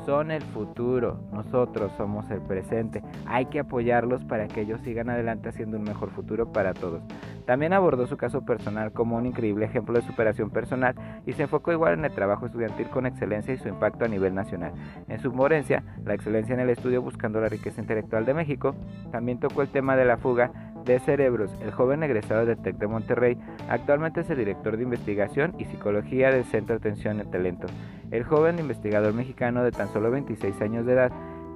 [0.06, 3.04] son el futuro, nosotros somos el presente.
[3.26, 7.04] Hay que apoyarlos para que ellos sigan adelante haciendo un mejor futuro para todos.
[7.46, 11.72] También abordó su caso personal como un increíble ejemplo de superación personal y se enfocó
[11.72, 14.74] igual en el trabajo estudiantil con excelencia y su impacto a nivel nacional.
[15.08, 18.76] En su morencia, la excelencia en el estudio buscando la riqueza intelectual de México,
[19.12, 20.52] también tocó el tema de la fuga
[20.86, 21.52] de cerebros.
[21.62, 23.38] El joven egresado del TEC de Monterrey
[23.70, 27.68] actualmente es el director de investigación y psicología del Centro de Atención y Talento.
[28.12, 31.12] El joven investigador mexicano de tan solo 26 años de edad,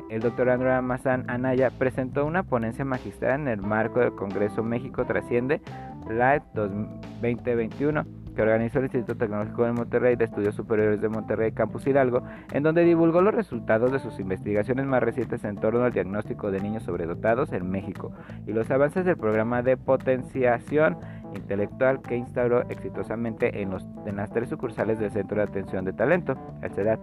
[0.09, 5.05] el doctor Andrea Mazán Anaya, presentó una ponencia magistral en el marco del Congreso México
[5.05, 5.61] Trasciende
[6.09, 8.05] Live 2021
[8.37, 12.21] que organizó el Instituto Tecnológico de Monterrey de Estudios Superiores de Monterrey Campus Hidalgo,
[12.53, 16.61] en donde divulgó los resultados de sus investigaciones más recientes en torno al diagnóstico de
[16.61, 18.11] niños sobredotados en México
[18.45, 20.97] y los avances del programa de potenciación
[21.35, 25.93] intelectual que instauró exitosamente en, los, en las tres sucursales del Centro de Atención de
[25.93, 26.99] Talento, el CEDAT,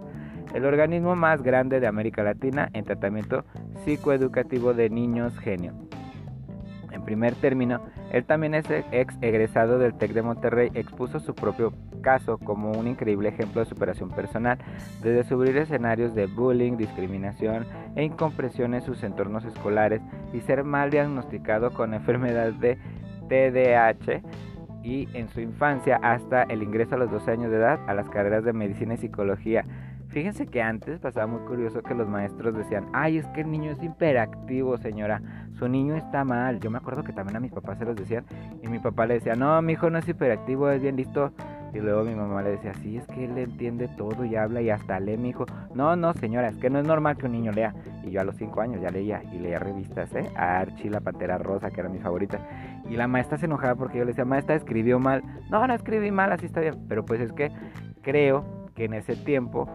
[0.53, 3.45] el organismo más grande de América Latina en tratamiento
[3.83, 5.73] psicoeducativo de niños genio.
[6.91, 7.81] En primer término,
[8.11, 12.87] él también es ex egresado del TEC de Monterrey, expuso su propio caso como un
[12.87, 14.57] increíble ejemplo de superación personal,
[15.01, 17.65] de descubrir escenarios de bullying, discriminación
[17.95, 22.77] e incompresión en sus entornos escolares y ser mal diagnosticado con enfermedad de
[23.27, 24.21] TDAH
[24.83, 28.07] y en su infancia hasta el ingreso a los 12 años de edad a las
[28.07, 29.65] carreras de medicina y psicología
[30.09, 33.71] Fíjense que antes pasaba muy curioso que los maestros decían, ay, es que el niño
[33.71, 35.21] es hiperactivo, señora,
[35.57, 36.59] su niño está mal.
[36.59, 38.25] Yo me acuerdo que también a mis papás se los decían
[38.61, 41.31] y mi papá le decía, no, mi hijo no es hiperactivo, es bien listo.
[41.73, 44.69] Y luego mi mamá le decía, sí, es que él entiende todo y habla y
[44.69, 45.45] hasta lee, mi hijo.
[45.73, 47.73] No, no, señora, es que no es normal que un niño lea.
[48.05, 50.29] Y yo a los cinco años ya leía y leía revistas, ¿eh?
[50.37, 52.39] A Archie, la Pantera Rosa, que era mi favorita.
[52.89, 55.21] Y la maestra se enojaba porque yo le decía, maestra, escribió mal.
[55.49, 56.85] No, no escribí mal, así está bien.
[56.87, 57.51] Pero pues es que
[58.01, 59.67] creo que en ese tiempo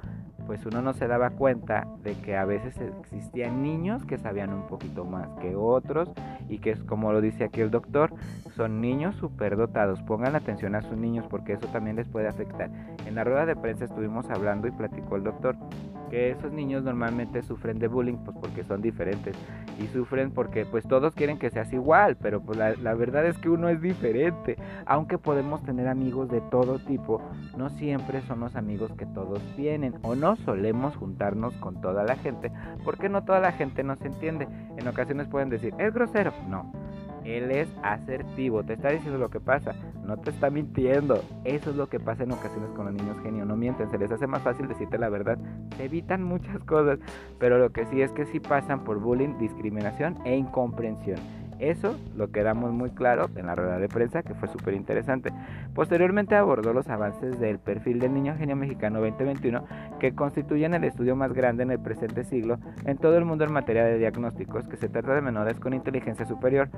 [0.50, 4.66] pues uno no se daba cuenta de que a veces existían niños que sabían un
[4.66, 6.10] poquito más que otros
[6.48, 8.12] y que es como lo dice aquí el doctor,
[8.56, 10.02] son niños superdotados.
[10.02, 12.68] Pongan atención a sus niños porque eso también les puede afectar.
[13.06, 15.54] En la rueda de prensa estuvimos hablando y platicó el doctor
[16.10, 19.36] que esos niños normalmente sufren de bullying pues porque son diferentes
[19.80, 23.38] y sufren porque pues todos quieren que seas igual, pero pues la, la, verdad es
[23.38, 24.56] que uno es diferente.
[24.84, 27.22] Aunque podemos tener amigos de todo tipo,
[27.56, 32.16] no siempre son los amigos que todos tienen o no solemos juntarnos con toda la
[32.16, 32.50] gente
[32.84, 34.48] porque no toda la gente nos entiende.
[34.76, 36.32] En ocasiones pueden decir, es grosero.
[36.48, 36.72] No,
[37.24, 41.22] él es asertivo, te está diciendo lo que pasa, no te está mintiendo.
[41.44, 44.10] Eso es lo que pasa en ocasiones con los niños genio, no mienten, se les
[44.10, 45.38] hace más fácil decirte la verdad,
[45.76, 46.98] se evitan muchas cosas,
[47.38, 51.18] pero lo que sí es que sí pasan por bullying, discriminación e incomprensión.
[51.60, 55.30] Eso lo quedamos muy claro en la rueda de prensa, que fue súper interesante.
[55.74, 59.64] Posteriormente abordó los avances del perfil del niño genio mexicano 2021,
[60.00, 63.52] que constituyen el estudio más grande en el presente siglo en todo el mundo en
[63.52, 66.70] materia de diagnósticos, que se trata de menores con inteligencia superior.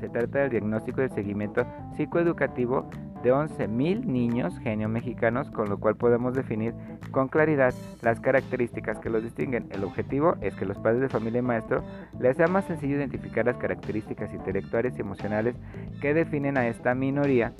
[0.00, 1.64] Se trata del diagnóstico y el seguimiento
[1.96, 2.90] psicoeducativo
[3.22, 6.74] de 11.000 niños genio mexicanos, con lo cual podemos definir
[7.10, 9.68] con claridad las características que los distinguen.
[9.72, 11.82] El objetivo es que los padres de familia y maestro
[12.20, 15.54] les sea más sencillo identificar las características intelectuales y emocionales
[16.00, 17.52] que definen a esta minoría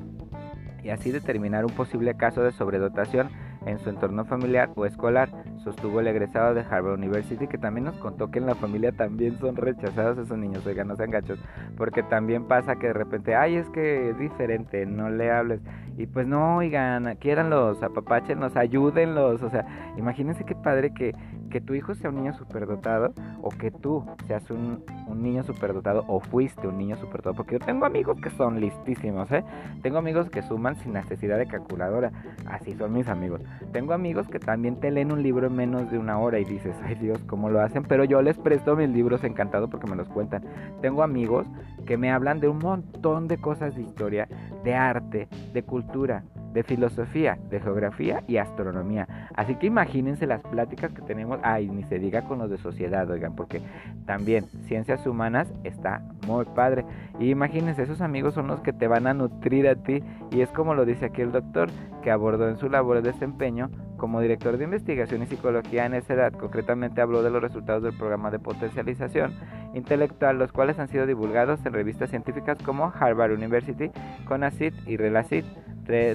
[0.83, 3.29] y así determinar un posible caso de sobredotación
[3.67, 5.29] en su entorno familiar o escolar,
[5.65, 9.37] sostuvo el egresado de Harvard University, que también nos contó que en la familia también
[9.39, 11.41] son rechazados esos niños, oigan, no sean gachos,
[11.77, 15.61] porque también pasa que de repente, ay, es que es diferente, no le hables,
[15.97, 21.13] y pues no, oigan, quieranlos, apapáchenlos, ayúdenlos, o sea, imagínense qué padre que,
[21.57, 26.21] que tu hijo sea un niño superdotado o que tú seas un, niño superdotado o
[26.21, 27.35] fuiste un niño superdotado.
[27.35, 29.43] Porque yo tengo amigos que son listísimos, ¿eh?
[29.81, 32.13] Tengo amigos que suman sin necesidad de calculadora.
[32.45, 33.41] Así son mis amigos.
[33.73, 36.77] Tengo amigos que también te leen un libro en menos de una hora y dices,
[36.85, 37.85] ay Dios, ¿cómo lo hacen?
[37.85, 40.45] Pero yo les presto mis libros encantados porque me los cuentan.
[40.83, 41.47] Tengo amigos
[41.87, 44.29] que me hablan de un montón de cosas de historia,
[44.63, 46.23] de arte, de cultura,
[46.57, 49.29] de filosofía, de geografía y astronomía.
[49.35, 53.11] Así que imagínense las pláticas que tenemos, ay, ni se diga con los de sociedad,
[53.11, 53.61] oigan, porque
[54.07, 56.87] también ciencias humanas está muy padre.
[57.21, 60.49] Y imagínense, esos amigos son los que te van a nutrir a ti y es
[60.49, 61.69] como lo dice aquí el doctor,
[62.03, 66.15] que abordó en su labor de desempeño como director de investigación y psicología en esa
[66.15, 69.33] edad, concretamente habló de los resultados del programa de potencialización
[69.75, 73.91] intelectual, los cuales han sido divulgados en revistas científicas como Harvard University,
[74.27, 75.45] CONACYT y RELACYT.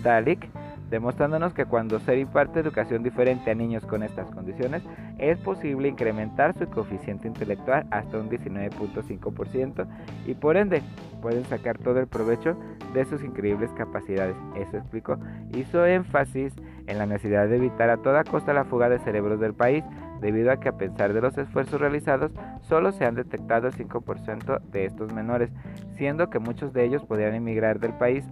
[0.03, 0.49] Dalic,
[0.89, 4.83] demostrándonos que cuando se imparte educación diferente a niños con estas condiciones,
[5.17, 9.87] es posible incrementar su coeficiente intelectual hasta un 19.5%
[10.25, 10.81] y por ende
[11.21, 12.57] pueden sacar todo el provecho
[12.93, 14.35] de sus increíbles capacidades.
[14.55, 15.17] Eso explicó.
[15.55, 16.53] Hizo énfasis
[16.91, 19.83] en la necesidad de evitar a toda costa la fuga de cerebros del país,
[20.19, 22.31] debido a que a pesar de los esfuerzos realizados,
[22.61, 25.49] solo se han detectado el 5% de estos menores,
[25.95, 28.25] siendo que muchos de ellos podrían emigrar del país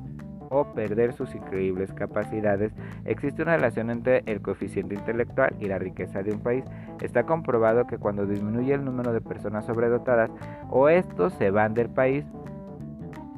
[0.49, 2.73] o perder sus increíbles capacidades.
[3.05, 6.65] Existe una relación entre el coeficiente intelectual y la riqueza de un país.
[7.01, 10.31] Está comprobado que cuando disminuye el número de personas sobredotadas
[10.69, 12.25] o estos se van del país,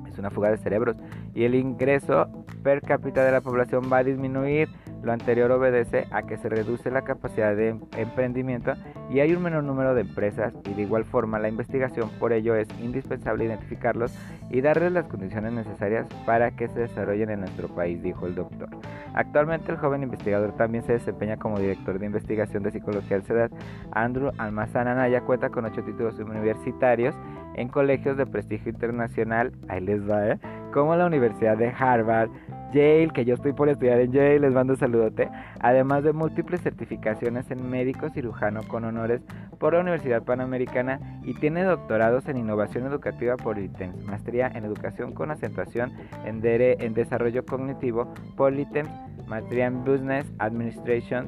[0.09, 0.95] es una fuga de cerebros
[1.34, 2.28] y el ingreso
[2.63, 4.69] per cápita de la población va a disminuir.
[5.04, 8.74] Lo anterior obedece a que se reduce la capacidad de emprendimiento
[9.10, 12.56] y hay un menor número de empresas y de igual forma la investigación por ello
[12.56, 14.14] es indispensable identificarlos
[14.49, 18.70] y darles las condiciones necesarias para que se desarrollen en nuestro país, dijo el doctor.
[19.14, 23.52] Actualmente el joven investigador también se desempeña como director de investigación de psicología del CEDAT.
[23.91, 27.16] Andrew Almazán Anaya cuenta con ocho títulos universitarios
[27.56, 30.39] en colegios de prestigio internacional, ahí les va, ¿eh?
[30.74, 32.30] como la Universidad de Harvard,
[32.72, 37.49] Yale, que yo estoy por estudiar en Yale, les mando saludote, además de múltiples certificaciones
[37.51, 39.22] en médico cirujano con honores
[39.59, 45.13] por la Universidad Panamericana y tiene doctorados en innovación educativa por ITEMS, maestría en educación
[45.13, 45.91] con acentuación
[46.26, 48.89] en, en desarrollo cognitivo por ITEMS,
[49.28, 51.28] maestría en business administration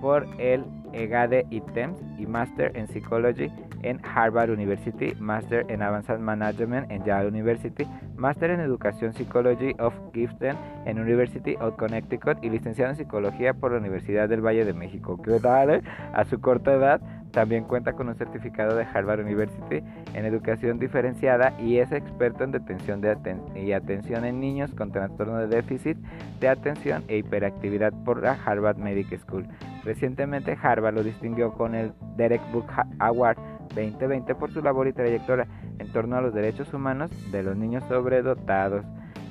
[0.00, 3.50] por el EGADE ITEMS y máster en psychology
[3.86, 9.94] en Harvard University, Master en Advanced Management en Yale University, Master en Educación Psychology of
[10.12, 10.56] Giften
[10.86, 15.20] en University of Connecticut y licenciado en Psicología por la Universidad del Valle de México.
[15.22, 15.70] ¿Qué tal?
[15.70, 15.82] Eh?
[16.12, 19.82] A su corta edad también cuenta con un certificado de Harvard University
[20.14, 23.16] en educación diferenciada y es experto en detención de
[23.54, 25.98] y atención en niños con trastorno de déficit
[26.40, 29.46] de atención e hiperactividad por la Harvard Medical School.
[29.84, 32.66] Recientemente Harvard lo distinguió con el Derek Book
[32.98, 33.36] Award
[33.74, 35.46] 2020 por su labor y trayectoria
[35.78, 38.84] en torno a los derechos humanos de los niños sobredotados.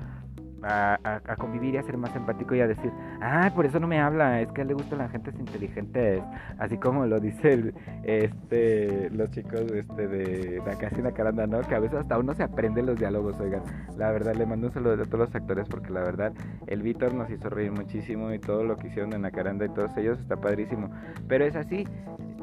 [0.63, 4.01] a, convivir y a ser más empático y a decir, ah, por eso no me
[4.01, 6.23] habla, es que a él le gustan las gentes inteligentes,
[6.59, 7.73] así como lo dice
[8.05, 11.61] este, los chicos este, de la casi caranda, ¿no?
[11.63, 13.63] Que a veces hasta uno se aprende los diálogos, oigan,
[13.97, 16.33] la verdad le mando un saludo a todos los actores porque la verdad
[16.67, 19.97] el Víctor nos hizo reír muchísimo y todo lo que hicieron en la y todos
[19.97, 20.91] ellos está padrísimo,
[21.27, 21.87] pero es así,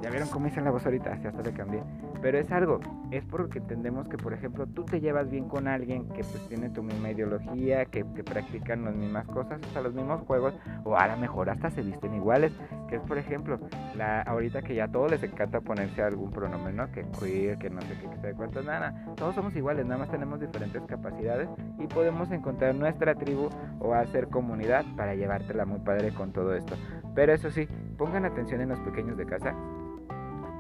[0.02, 1.82] ya vieron cómo hice la voz ahorita, así hasta le cambié.
[2.22, 2.80] Pero es algo,
[3.12, 6.70] es porque entendemos que, por ejemplo, tú te llevas bien con alguien que pues tiene
[6.70, 10.54] tu misma ideología, que, practican las mismas cosas, hasta los mismos juegos,
[10.84, 12.52] o a lo mejor hasta se visten iguales.
[12.90, 13.60] Que es, por ejemplo,
[13.96, 16.92] la ahorita que ya a todos les encanta ponerse algún pronombre, ¿no?
[16.92, 19.16] Que queer, que no sé qué, que se cuánto, nada, nada.
[19.16, 21.50] Todos somos iguales, nada más tenemos diferentes capacidades
[21.80, 23.50] y podemos encontrar nuestra tribu
[23.80, 26.76] o hacer comunidad para llevártela muy padre con todo esto.
[27.14, 29.54] Pero eso sí, pongan atención en los pequeños de casa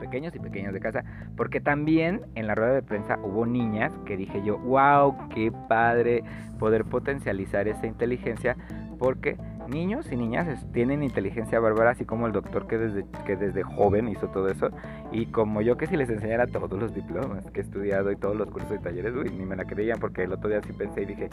[0.07, 1.03] pequeños y pequeñas de casa,
[1.35, 6.23] porque también en la rueda de prensa hubo niñas que dije yo, wow, qué padre
[6.59, 8.55] poder potencializar esa inteligencia,
[8.97, 9.37] porque
[9.67, 14.07] niños y niñas tienen inteligencia bárbara, así como el doctor que desde, que desde joven
[14.07, 14.69] hizo todo eso,
[15.11, 18.35] y como yo que si les enseñara todos los diplomas que he estudiado y todos
[18.35, 21.03] los cursos y talleres, uy, ni me la creían porque el otro día sí pensé
[21.03, 21.29] y dije,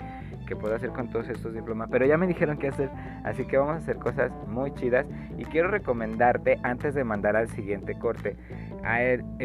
[0.47, 1.89] ¿qué puedo hacer con todos estos diplomas?
[1.91, 2.91] Pero ya me dijeron qué hacer,
[3.24, 5.07] así que vamos a hacer cosas muy chidas.
[5.39, 8.37] Y quiero recomendarte antes de mandar al siguiente corte,
[8.85, 8.99] a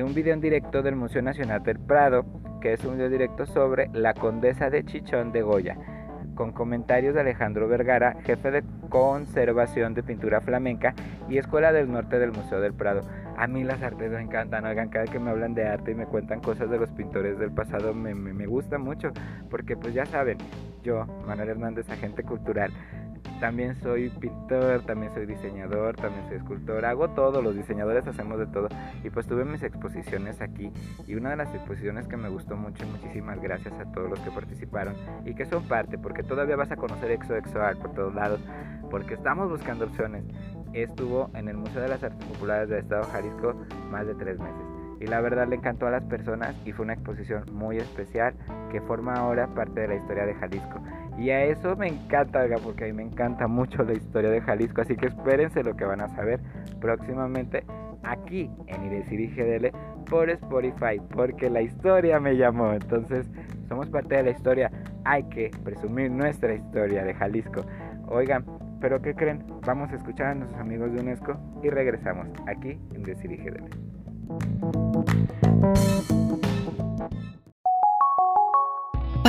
[0.04, 2.26] un video en directo del Museo Nacional del Prado,
[2.62, 5.78] que es un video directo sobre la condesa de Chichón de Goya
[6.40, 10.94] con comentarios de Alejandro Vergara, jefe de conservación de pintura flamenca
[11.28, 13.02] y escuela del norte del Museo del Prado.
[13.36, 16.06] A mí las artes me encantan, oigan, cada que me hablan de arte y me
[16.06, 19.12] cuentan cosas de los pintores del pasado me, me, me gusta mucho,
[19.50, 20.38] porque pues ya saben,
[20.82, 22.72] yo, Manuel Hernández, agente cultural,
[23.40, 28.48] también soy pintor, también soy diseñador, también soy escultor, hago todo, los diseñadores hacemos de
[28.48, 28.70] todo.
[29.04, 30.72] Y pues tuve mis exposiciones aquí
[31.08, 34.32] y una de las exposiciones que me gustó mucho, muchísimas gracias a todos los que
[34.32, 34.96] participaron
[35.26, 38.40] y que son parte, porque todavía vas a conocer Exo Exo Art por todos lados,
[38.90, 40.24] porque estamos buscando opciones.
[40.74, 43.56] Estuvo en el Museo de las Artes Populares del Estado de Jalisco
[43.90, 46.94] más de tres meses y la verdad le encantó a las personas y fue una
[46.94, 48.34] exposición muy especial
[48.72, 50.80] que forma ahora parte de la historia de Jalisco.
[51.20, 54.82] Y a eso me encanta, porque a mí me encanta mucho la historia de Jalisco,
[54.82, 56.40] así que espérense lo que van a saber
[56.80, 57.66] próximamente
[58.04, 59.72] aquí en Idecir GDL
[60.10, 62.72] por Spotify, porque la historia me llamó.
[62.72, 63.30] Entonces,
[63.68, 64.72] somos parte de la historia,
[65.04, 67.66] hay que presumir nuestra historia de Jalisco.
[68.08, 68.46] Oigan,
[68.80, 69.44] pero ¿qué creen?
[69.66, 73.68] Vamos a escuchar a nuestros amigos de UNESCO y regresamos aquí en Decir GDL.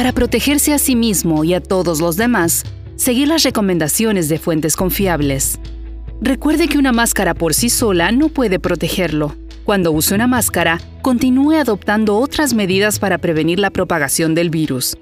[0.00, 2.64] Para protegerse a sí mismo y a todos los demás,
[2.96, 5.58] seguir las recomendaciones de fuentes confiables.
[6.22, 9.36] Recuerde que una máscara por sí sola no puede protegerlo.
[9.62, 14.96] Cuando use una máscara, continúe adoptando otras medidas para prevenir la propagación del virus.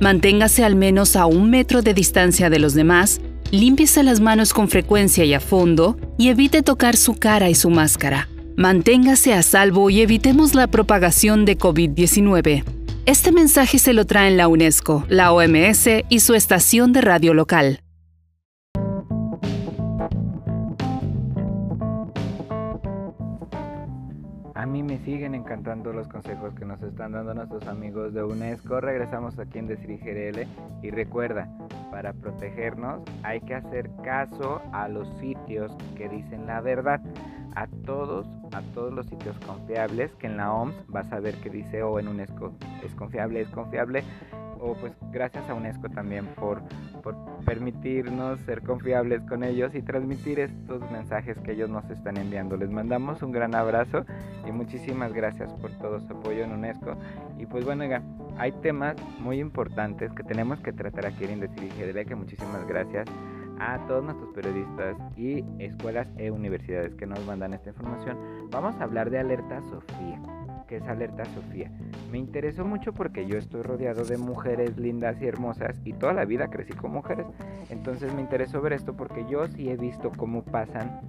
[0.00, 3.22] Manténgase al menos a un metro de distancia de los demás,
[3.52, 7.70] límpiese las manos con frecuencia y a fondo y evite tocar su cara y su
[7.70, 8.28] máscara.
[8.58, 12.81] Manténgase a salvo y evitemos la propagación de COVID-19.
[13.04, 17.80] Este mensaje se lo traen la UNESCO, la OMS y su estación de radio local.
[24.54, 28.80] A mí me siguen encantando los consejos que nos están dando nuestros amigos de UNESCO.
[28.80, 30.46] Regresamos aquí en Decir GRL
[30.86, 31.48] y recuerda,
[31.90, 37.00] para protegernos hay que hacer caso a los sitios que dicen la verdad
[37.54, 41.50] a todos, a todos los sitios confiables que en la OMS vas a ver que
[41.50, 42.52] dice o en UNESCO
[42.84, 44.04] es confiable, es confiable
[44.62, 46.62] o pues gracias a UNESCO también por,
[47.02, 52.56] por permitirnos ser confiables con ellos y transmitir estos mensajes que ellos nos están enviando.
[52.56, 54.04] Les mandamos un gran abrazo
[54.46, 56.96] y muchísimas gracias por todo su apoyo en UNESCO.
[57.38, 57.84] Y pues bueno,
[58.38, 63.08] hay temas muy importantes que tenemos que tratar aquí en Indecidir que muchísimas gracias
[63.62, 68.18] a todos nuestros periodistas y escuelas e universidades que nos mandan esta información,
[68.50, 70.20] vamos a hablar de Alerta Sofía.
[70.66, 71.70] ¿Qué es Alerta Sofía?
[72.10, 76.24] Me interesó mucho porque yo estoy rodeado de mujeres lindas y hermosas y toda la
[76.24, 77.26] vida crecí con mujeres.
[77.70, 81.00] Entonces me interesó ver esto porque yo sí he visto cómo pasan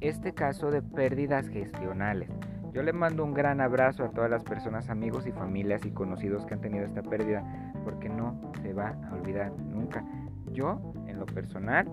[0.00, 2.28] este caso de pérdidas gestionales.
[2.72, 6.46] Yo le mando un gran abrazo a todas las personas, amigos y familias y conocidos
[6.46, 7.44] que han tenido esta pérdida,
[7.84, 10.04] porque no se va a olvidar nunca.
[10.52, 10.80] Yo,
[11.26, 11.90] personal,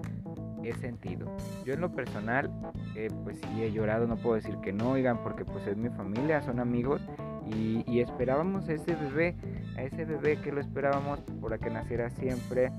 [0.64, 1.28] he sentido.
[1.66, 2.50] Yo en lo personal,
[2.96, 5.90] eh, pues sí he llorado, no puedo decir que no, oigan, porque pues es mi
[5.90, 7.02] familia, son amigos
[7.46, 9.36] y, y esperábamos a ese bebé,
[9.78, 12.72] a ese bebé que lo esperábamos para que naciera siempre,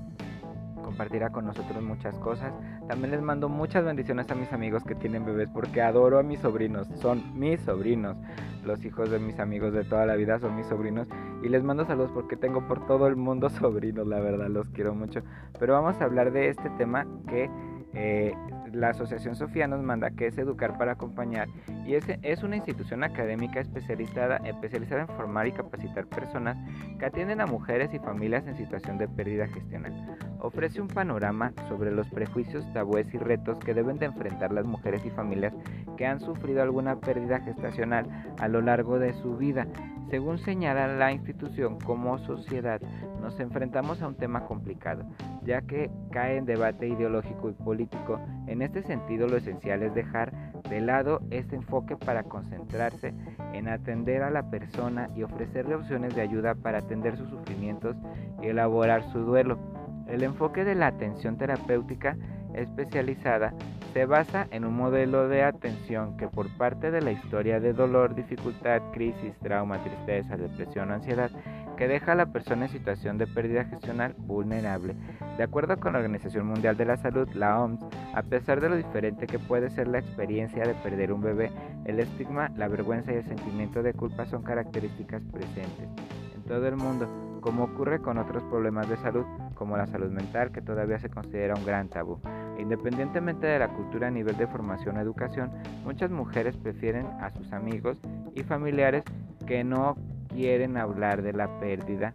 [0.81, 2.53] compartirá con nosotros muchas cosas.
[2.87, 6.39] También les mando muchas bendiciones a mis amigos que tienen bebés porque adoro a mis
[6.39, 8.17] sobrinos, son mis sobrinos.
[8.65, 11.07] Los hijos de mis amigos de toda la vida son mis sobrinos
[11.43, 14.93] y les mando saludos porque tengo por todo el mundo sobrinos, la verdad, los quiero
[14.93, 15.21] mucho.
[15.59, 17.49] Pero vamos a hablar de este tema que
[17.93, 18.33] eh,
[18.73, 21.47] la Asociación Sofía nos manda, que es Educar para Acompañar,
[21.85, 26.57] y es, es una institución académica especializada, especializada en formar y capacitar personas
[26.97, 30.17] que atienden a mujeres y familias en situación de pérdida gestional.
[30.39, 35.05] Ofrece un panorama sobre los prejuicios, tabúes y retos que deben de enfrentar las mujeres
[35.05, 35.53] y familias
[35.97, 38.07] que han sufrido alguna pérdida gestacional
[38.39, 39.67] a lo largo de su vida.
[40.11, 42.81] Según señala la institución, como sociedad
[43.21, 45.05] nos enfrentamos a un tema complicado,
[45.45, 48.19] ya que cae en debate ideológico y político.
[48.45, 50.33] En este sentido, lo esencial es dejar
[50.69, 53.13] de lado este enfoque para concentrarse
[53.53, 57.95] en atender a la persona y ofrecerle opciones de ayuda para atender sus sufrimientos
[58.41, 59.59] y elaborar su duelo.
[60.07, 62.17] El enfoque de la atención terapéutica
[62.55, 63.53] especializada
[63.93, 68.15] se basa en un modelo de atención que por parte de la historia de dolor,
[68.15, 71.29] dificultad, crisis, trauma, tristeza, depresión o ansiedad,
[71.77, 74.95] que deja a la persona en situación de pérdida gestional vulnerable.
[75.37, 77.83] De acuerdo con la Organización Mundial de la Salud, la OMS,
[78.13, 81.51] a pesar de lo diferente que puede ser la experiencia de perder un bebé,
[81.85, 85.89] el estigma, la vergüenza y el sentimiento de culpa son características presentes
[86.35, 87.09] en todo el mundo,
[87.41, 89.25] como ocurre con otros problemas de salud,
[89.61, 92.19] como la salud mental, que todavía se considera un gran tabú.
[92.57, 95.51] Independientemente de la cultura a nivel de formación o educación,
[95.85, 97.99] muchas mujeres prefieren a sus amigos
[98.33, 99.03] y familiares
[99.45, 99.97] que no
[100.29, 102.11] quieren hablar de la pérdida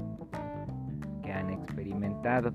[1.22, 2.52] que han experimentado.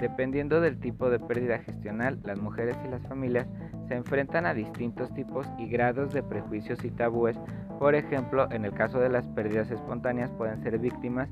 [0.00, 3.48] Dependiendo del tipo de pérdida gestional, las mujeres y las familias
[3.88, 7.36] se enfrentan a distintos tipos y grados de prejuicios y tabúes.
[7.80, 11.28] Por ejemplo, en el caso de las pérdidas espontáneas pueden ser víctimas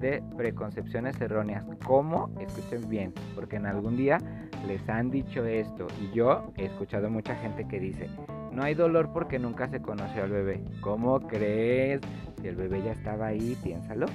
[0.00, 1.64] de preconcepciones erróneas.
[1.84, 2.30] ¿Cómo?
[2.40, 4.18] Escuchen bien, porque en algún día
[4.66, 8.08] les han dicho esto y yo he escuchado mucha gente que dice,
[8.52, 10.64] no hay dolor porque nunca se conoció al bebé.
[10.80, 12.00] ¿Cómo crees?
[12.40, 14.06] Si el bebé ya estaba ahí, piénsalo.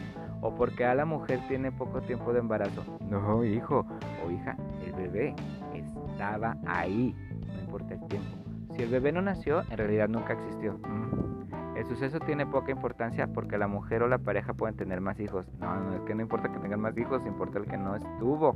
[0.42, 2.84] O porque a la mujer tiene poco tiempo de embarazo.
[3.10, 3.86] No, hijo
[4.26, 5.34] o hija, el bebé
[5.74, 7.16] estaba ahí,
[7.48, 8.28] no importa el tiempo.
[8.76, 10.74] Si el bebé no nació, en realidad nunca existió.
[10.80, 11.22] Mm.
[11.76, 15.47] El suceso tiene poca importancia porque la mujer o la pareja pueden tener más hijos.
[15.59, 18.55] No, no, es que no importa que tengan más hijos, importa el que no estuvo.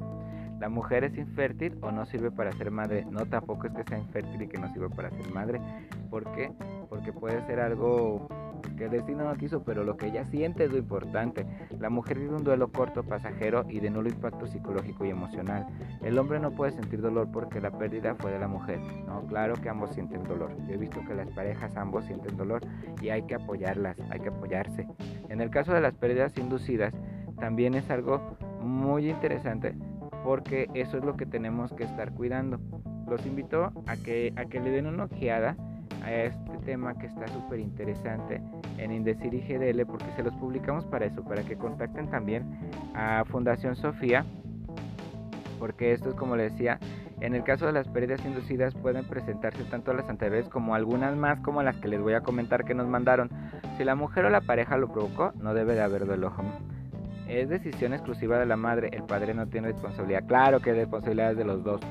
[0.59, 3.05] La mujer es infértil o no sirve para ser madre.
[3.09, 5.61] No, tampoco es que sea infértil y que no sirva para ser madre.
[6.09, 6.51] ¿Por qué?
[6.89, 8.27] Porque puede ser algo
[8.75, 11.45] que el destino no quiso, pero lo que ella siente es lo importante.
[11.79, 15.67] La mujer vive un duelo corto, pasajero y de nulo impacto psicológico y emocional.
[16.01, 18.79] El hombre no puede sentir dolor porque la pérdida fue de la mujer.
[19.05, 20.55] No, claro que ambos sienten dolor.
[20.67, 22.61] Yo he visto que las parejas ambos sienten dolor
[23.01, 24.87] y hay que apoyarlas, hay que apoyarse.
[25.29, 26.93] En el caso de las pérdidas inducidas,
[27.39, 29.75] también es algo muy interesante
[30.23, 32.59] porque eso es lo que tenemos que estar cuidando.
[33.07, 35.55] Los invito a que, a que le den una ojeada
[36.03, 38.41] a este tema que está súper interesante
[38.77, 42.45] en Indecir y GDL porque se los publicamos para eso, para que contacten también
[42.93, 44.25] a Fundación Sofía,
[45.59, 46.79] porque esto es como les decía,
[47.19, 51.39] en el caso de las pérdidas inducidas pueden presentarse tanto las anteriores como algunas más
[51.39, 53.29] como las que les voy a comentar que nos mandaron.
[53.77, 56.31] Si la mujer o la pareja lo provocó, no debe de haber duelo
[57.27, 60.25] es decisión exclusiva de la madre, el padre no tiene responsabilidad.
[60.27, 61.81] Claro que responsabilidad es de los dos.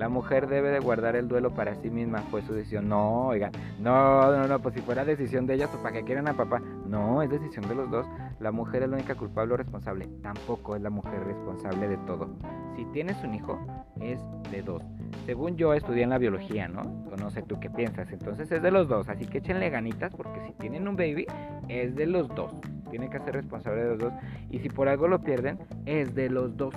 [0.00, 2.88] La mujer debe de guardar el duelo para sí misma, fue su decisión.
[2.88, 6.26] No, oiga, no, no, no, pues si fuera decisión de ella, pues para que quieren
[6.26, 6.58] a papá.
[6.86, 8.06] No, es decisión de los dos.
[8.40, 10.08] La mujer es la única culpable o responsable.
[10.22, 12.30] Tampoco es la mujer responsable de todo.
[12.76, 13.58] Si tienes un hijo,
[14.00, 14.18] es
[14.50, 14.82] de dos.
[15.26, 16.80] Según yo estudié en la biología, ¿no?
[16.80, 18.10] O no sé tú qué piensas.
[18.10, 19.06] Entonces es de los dos.
[19.10, 21.26] Así que échenle ganitas porque si tienen un baby,
[21.68, 22.54] es de los dos.
[22.90, 24.12] Tiene que ser responsable de los dos.
[24.50, 26.74] Y si por algo lo pierden, es de los dos.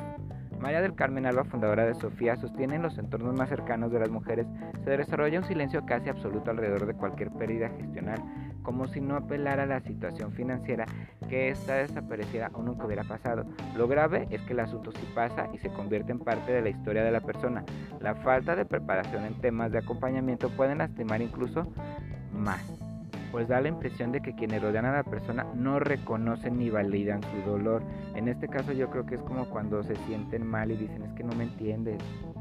[0.59, 4.09] María del Carmen Alba, fundadora de Sofía, sostiene en los entornos más cercanos de las
[4.09, 4.47] mujeres
[4.83, 8.21] se desarrolla un silencio casi absoluto alrededor de cualquier pérdida gestional.
[8.63, 10.85] como si no apelara a la situación financiera
[11.27, 13.43] que esta desapareciera o nunca hubiera pasado.
[13.75, 16.69] Lo grave es que el asunto sí pasa y se convierte en parte de la
[16.69, 17.65] historia de la persona.
[17.99, 21.67] La falta de preparación en temas de acompañamiento pueden lastimar incluso
[22.31, 22.82] más,
[23.33, 27.19] pues da la impresión de que quienes rodean a la persona no reconocen ni validan
[27.23, 27.81] su dolor.
[28.13, 31.13] En este caso yo creo que es como cuando se sienten mal y dicen es
[31.13, 31.97] que no me entiendes,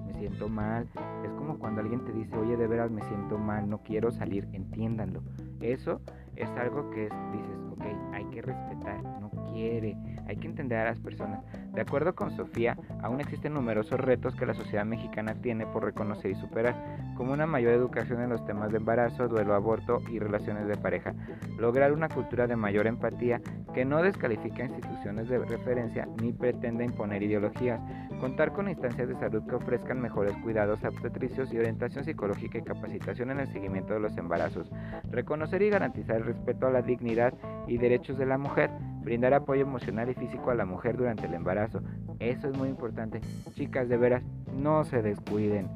[0.06, 0.86] me siento mal.
[1.24, 4.47] Es como cuando alguien te dice, oye, de veras me siento mal, no quiero salir,
[4.52, 5.23] entiéndanlo.
[5.62, 6.01] Eso
[6.36, 7.84] es algo que dices, ok,
[8.14, 11.44] hay que respetar, no quiere, hay que entender a las personas.
[11.74, 16.30] De acuerdo con Sofía, aún existen numerosos retos que la sociedad mexicana tiene por reconocer
[16.30, 16.74] y superar,
[17.16, 21.14] como una mayor educación en los temas de embarazo, duelo, aborto y relaciones de pareja.
[21.59, 23.40] Lograr una cultura de mayor empatía
[23.74, 27.80] que no descalifica instituciones de referencia ni pretende imponer ideologías.
[28.20, 33.30] Contar con instancias de salud que ofrezcan mejores cuidados obstetricios y orientación psicológica y capacitación
[33.30, 34.70] en el seguimiento de los embarazos.
[35.10, 37.35] Reconocer y garantizar el respeto a la dignidad
[37.66, 38.70] y derechos de la mujer.
[39.03, 41.83] Brindar apoyo emocional y físico a la mujer durante el embarazo.
[42.20, 43.20] Eso es muy importante.
[43.55, 44.23] Chicas, de veras,
[44.55, 45.69] no se descuiden.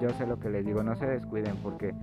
[0.00, 1.94] Yo sé lo que les digo, no se descuiden porque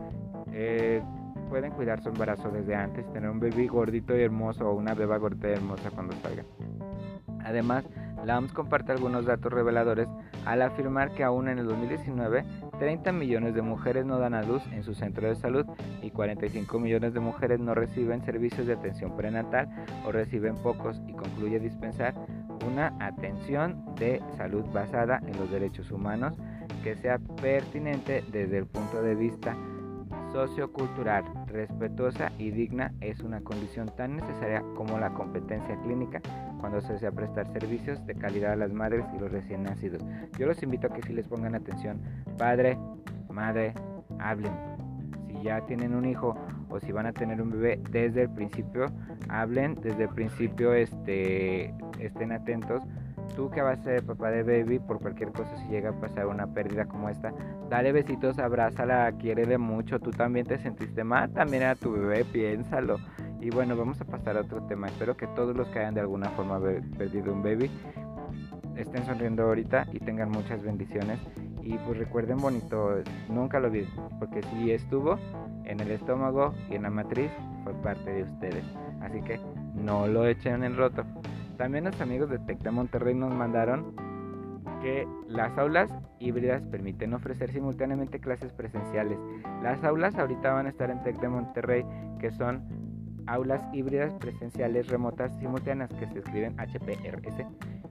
[0.53, 1.01] eh,
[1.49, 5.17] pueden cuidar su embarazo desde antes, tener un bebé gordito y hermoso o una beba
[5.17, 6.43] gordita y hermosa cuando salga.
[7.45, 7.85] Además,
[8.25, 10.07] la OMS comparte algunos datos reveladores
[10.45, 12.43] al afirmar que aún en el 2019
[12.79, 15.65] 30 millones de mujeres no dan a luz en su centro de salud
[16.01, 19.69] y 45 millones de mujeres no reciben servicios de atención prenatal
[20.05, 22.15] o reciben pocos y concluye dispensar
[22.67, 26.35] una atención de salud basada en los derechos humanos
[26.83, 29.55] que sea pertinente desde el punto de vista
[30.35, 36.21] sociocultural, respetuosa y digna es una condición tan necesaria como la competencia clínica
[36.59, 40.03] cuando se desea prestar servicios de calidad a las madres y los recién nacidos.
[40.37, 42.01] Yo los invito a que si les pongan atención,
[42.37, 42.77] padre,
[43.29, 43.73] madre,
[44.19, 44.51] hablen.
[45.27, 46.35] Si ya tienen un hijo
[46.67, 48.87] o si van a tener un bebé desde el principio,
[49.29, 52.83] hablen desde el principio, este, estén atentos
[53.35, 56.27] tú que vas a ser papá de baby, por cualquier cosa, si llega a pasar
[56.27, 57.33] una pérdida como esta,
[57.69, 59.99] dale besitos, abrázala, quiérele mucho.
[59.99, 62.97] Tú también te sentiste mal, también a tu bebé, piénsalo.
[63.39, 64.87] Y bueno, vamos a pasar a otro tema.
[64.87, 66.59] Espero que todos los que hayan de alguna forma
[66.97, 67.69] perdido un baby
[68.75, 71.19] estén sonriendo ahorita y tengan muchas bendiciones.
[71.61, 73.89] Y pues recuerden bonito, nunca lo olviden,
[74.19, 75.17] porque si estuvo
[75.63, 77.31] en el estómago y en la matriz,
[77.63, 78.63] fue parte de ustedes.
[79.01, 79.39] Así que
[79.73, 81.03] no lo echen en roto.
[81.57, 83.95] También los amigos de Tec de Monterrey nos mandaron
[84.81, 89.17] que las aulas híbridas permiten ofrecer simultáneamente clases presenciales.
[89.63, 91.85] Las aulas ahorita van a estar en Tec de Monterrey,
[92.19, 92.63] que son
[93.27, 97.45] aulas híbridas presenciales remotas simultáneas que se escriben HPRS.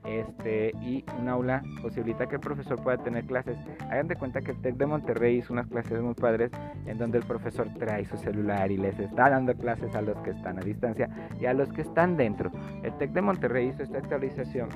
[0.05, 3.57] Este, y un aula posibilita que el profesor pueda tener clases.
[3.91, 6.51] Hagan de cuenta que el TEC de Monterrey hizo unas clases muy padres
[6.87, 10.31] en donde el profesor trae su celular y les está dando clases a los que
[10.31, 11.09] están a distancia
[11.41, 12.53] y a los que están dentro.
[12.83, 14.69] El TEC de Monterrey hizo esta actualización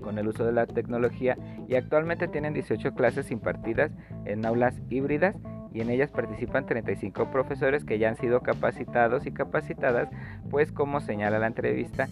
[0.00, 1.36] con el uso de la tecnología
[1.68, 3.92] y actualmente tienen 18 clases impartidas
[4.24, 5.36] en aulas híbridas
[5.72, 10.10] y en ellas participan 35 profesores que ya han sido capacitados y capacitadas,
[10.50, 12.08] pues como señala la entrevista,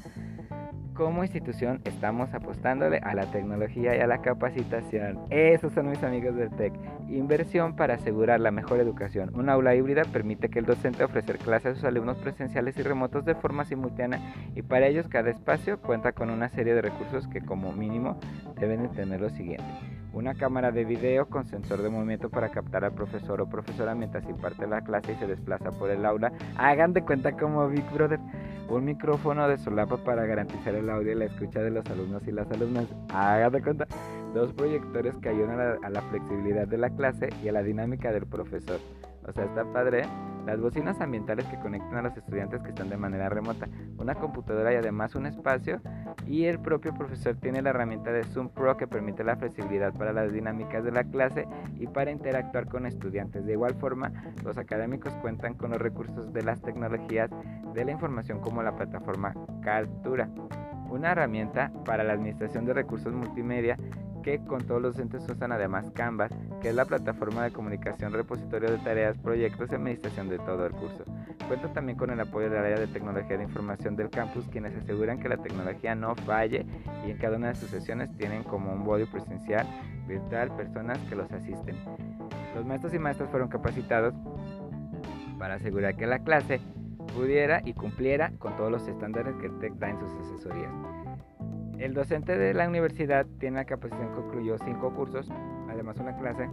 [1.01, 5.19] como institución estamos apostándole a la tecnología y a la capacitación.
[5.31, 6.75] Esos son mis amigos del TEC.
[7.09, 9.35] Inversión para asegurar la mejor educación.
[9.35, 13.25] Un aula híbrida permite que el docente ofrecer clases a sus alumnos presenciales y remotos
[13.25, 14.21] de forma simultánea
[14.55, 18.21] y para ellos cada espacio cuenta con una serie de recursos que como mínimo
[18.61, 19.65] deben de tener lo siguiente
[20.13, 24.29] una cámara de video con sensor de movimiento para captar al profesor o profesora mientras
[24.29, 26.33] imparte la clase y se desplaza por el aula.
[26.57, 28.19] Hagan de cuenta como Big Brother.
[28.69, 32.33] Un micrófono de solapa para garantizar el audio y la escucha de los alumnos y
[32.33, 32.87] las alumnas.
[33.13, 33.87] Hagan de cuenta.
[34.33, 37.63] Dos proyectores que ayudan a la, a la flexibilidad de la clase y a la
[37.63, 38.79] dinámica del profesor.
[39.27, 40.03] O sea, está padre.
[40.47, 43.69] Las bocinas ambientales que conectan a los estudiantes que están de manera remota.
[43.99, 45.81] Una computadora y además un espacio.
[46.27, 50.13] Y el propio profesor tiene la herramienta de Zoom Pro que permite la flexibilidad para
[50.13, 51.47] las dinámicas de la clase
[51.79, 53.45] y para interactuar con estudiantes.
[53.45, 57.31] De igual forma, los académicos cuentan con los recursos de las tecnologías
[57.75, 60.31] de la información como la plataforma Caltura
[60.91, 63.79] una herramienta para la administración de recursos multimedia
[64.23, 68.71] que con todos los docentes usan además Canvas, que es la plataforma de comunicación repositorio
[68.71, 71.05] de tareas, proyectos y administración de todo el curso.
[71.49, 75.19] Cuenta también con el apoyo del área de tecnología de información del campus, quienes aseguran
[75.19, 76.67] que la tecnología no falle
[77.07, 79.67] y en cada una de sus sesiones tienen como un body presencial
[80.07, 81.77] virtual personas que los asisten.
[82.55, 84.15] Los maestros y maestras fueron capacitados
[85.39, 86.61] para asegurar que la clase
[87.17, 91.00] pudiera y cumpliera con todos los estándares que TEC da en sus asesorías.
[91.81, 95.27] El docente de la universidad tiene la capacitación, concluyó cinco cursos,
[95.67, 96.47] además una clase,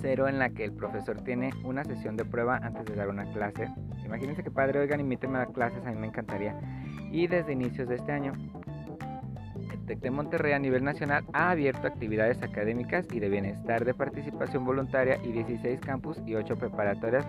[0.00, 3.32] cero en la que el profesor tiene una sesión de prueba antes de dar una
[3.32, 3.68] clase.
[4.04, 6.58] Imagínense que padre, oigan, invítenme a clases, a mí me encantaría.
[7.12, 8.32] Y desde inicios de este año,
[9.72, 13.94] el TEC de Monterrey a nivel nacional ha abierto actividades académicas y de bienestar de
[13.94, 17.24] participación voluntaria y 16 campus y 8 preparatorias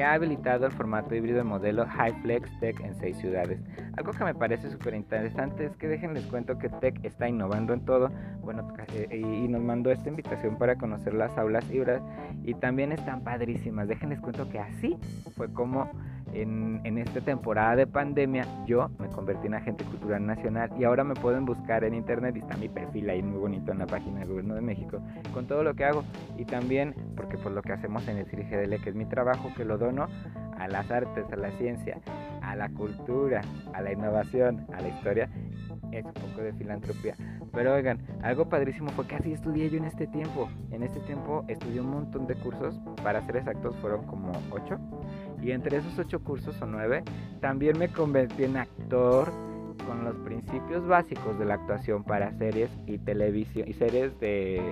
[0.00, 3.60] que ha habilitado el formato híbrido de modelo HighFlex Tech en seis ciudades.
[3.98, 7.84] Algo que me parece súper interesante es que déjenles cuento que Tech está innovando en
[7.84, 8.10] todo,
[8.40, 12.00] bueno, eh, y nos mandó esta invitación para conocer las aulas híbridas
[12.44, 13.88] y también están padrísimas.
[13.88, 14.96] Déjenles cuento que así
[15.36, 15.90] fue como
[16.32, 21.04] en, en, esta temporada de pandemia yo me convertí en agente cultural nacional y ahora
[21.04, 24.20] me pueden buscar en internet y está mi perfil ahí muy bonito en la página
[24.20, 25.00] del gobierno de México
[25.32, 26.04] con todo lo que hago
[26.36, 29.64] y también porque por lo que hacemos en el CIRGDL que es mi trabajo que
[29.64, 30.08] lo dono
[30.58, 31.98] a las artes, a la ciencia,
[32.42, 33.40] a la cultura,
[33.72, 35.30] a la innovación, a la historia
[35.92, 37.14] es un poco de filantropía.
[37.52, 40.48] Pero oigan, algo padrísimo fue que así estudié yo en este tiempo.
[40.70, 44.78] En este tiempo estudié un montón de cursos, para ser exactos fueron como ocho.
[45.42, 47.02] Y entre esos ocho cursos o nueve,
[47.40, 49.30] también me convertí en actor
[49.86, 54.62] con los principios básicos de la actuación para series y televisión y series de,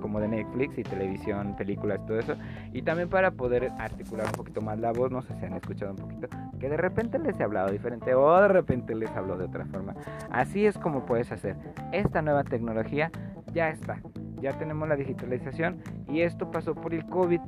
[0.00, 2.36] como de Netflix y televisión, películas, todo eso
[2.72, 5.92] y también para poder articular un poquito más la voz, no sé si han escuchado
[5.92, 6.28] un poquito,
[6.58, 9.94] que de repente les he hablado diferente o de repente les hablo de otra forma.
[10.30, 11.56] Así es como puedes hacer.
[11.92, 13.10] Esta nueva tecnología
[13.52, 14.00] ya está.
[14.44, 17.40] Ya tenemos la digitalización y esto pasó por el COVID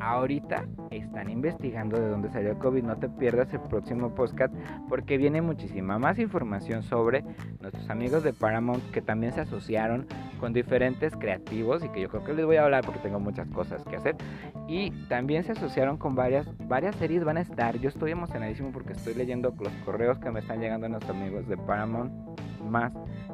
[0.00, 2.82] ahorita están investigando de dónde salió el COVID.
[2.82, 4.52] No te pierdas el próximo podcast
[4.88, 7.22] porque viene muchísima más información sobre
[7.60, 10.08] nuestros amigos de Paramount que también se asociaron
[10.40, 13.46] con diferentes creativos y que yo creo que les voy a hablar porque tengo muchas
[13.50, 14.16] cosas que hacer.
[14.66, 17.78] Y también se asociaron con varias, varias series van a estar.
[17.78, 21.46] Yo estoy emocionadísimo porque estoy leyendo los correos que me están llegando a nuestros amigos
[21.46, 22.12] de Paramount
[22.68, 22.92] más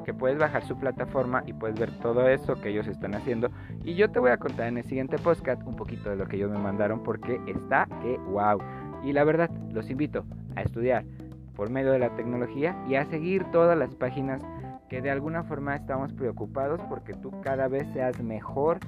[0.09, 3.51] que puedes bajar su plataforma y puedes ver todo eso que ellos están haciendo.
[3.85, 6.37] Y yo te voy a contar en el siguiente podcast un poquito de lo que
[6.37, 8.59] ellos me mandaron porque está que wow
[9.05, 10.25] y la verdad los invito
[10.57, 11.05] a estudiar
[11.55, 14.41] por medio de la tecnología y a seguir todas las páginas
[14.89, 18.79] que de alguna forma estamos preocupados porque tú cada vez seas mejor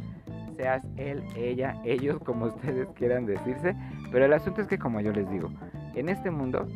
[0.56, 3.76] seas él, ella, ellos, como ustedes quieran decirse,
[4.10, 5.50] pero el asunto es que como yo les digo,
[5.94, 6.66] en este mundo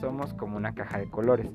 [0.00, 1.50] somos como una caja de colores.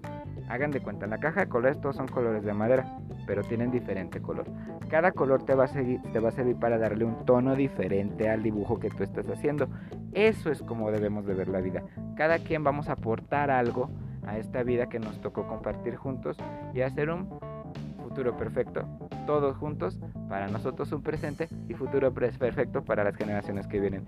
[0.50, 2.86] Hagan de cuenta, la caja de colores todos son colores de madera,
[3.26, 4.46] pero tienen diferente color.
[4.90, 8.30] Cada color te va, a seguir, te va a servir para darle un tono diferente
[8.30, 9.68] al dibujo que tú estás haciendo.
[10.12, 11.84] Eso es como debemos de ver la vida.
[12.16, 13.90] Cada quien vamos a aportar algo
[14.26, 16.38] a esta vida que nos tocó compartir juntos
[16.74, 17.28] y hacer un
[18.02, 18.86] futuro perfecto,
[19.26, 20.00] todos juntos,
[20.30, 24.06] para nosotros un presente y futuro perfecto para las generaciones que vienen.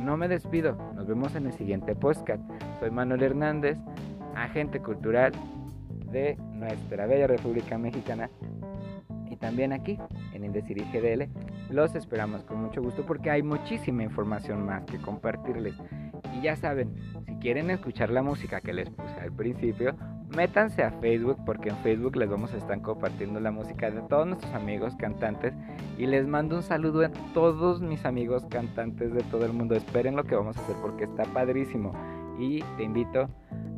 [0.00, 2.42] No me despido, nos vemos en el siguiente podcast.
[2.80, 3.76] Soy Manuel Hernández,
[4.34, 5.32] agente cultural
[6.14, 8.30] de nuestra bella República Mexicana.
[9.28, 9.98] Y también aquí,
[10.32, 11.28] en Indecir GDL,
[11.70, 15.74] los esperamos con mucho gusto porque hay muchísima información más que compartirles.
[16.32, 16.94] Y ya saben,
[17.26, 19.96] si quieren escuchar la música que les puse al principio,
[20.36, 24.26] métanse a Facebook porque en Facebook les vamos a estar compartiendo la música de todos
[24.26, 25.52] nuestros amigos cantantes
[25.98, 29.74] y les mando un saludo a todos mis amigos cantantes de todo el mundo.
[29.74, 31.92] Esperen lo que vamos a hacer porque está padrísimo
[32.38, 33.28] y te invito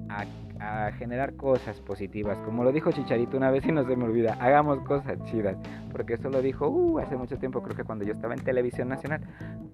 [0.08, 0.24] a
[0.66, 2.38] a generar cosas positivas.
[2.40, 5.56] Como lo dijo Chicharito una vez y no se me olvida, hagamos cosas chidas.
[5.93, 8.88] Porque eso lo dijo uh, hace mucho tiempo, creo que cuando yo estaba en televisión
[8.88, 9.20] nacional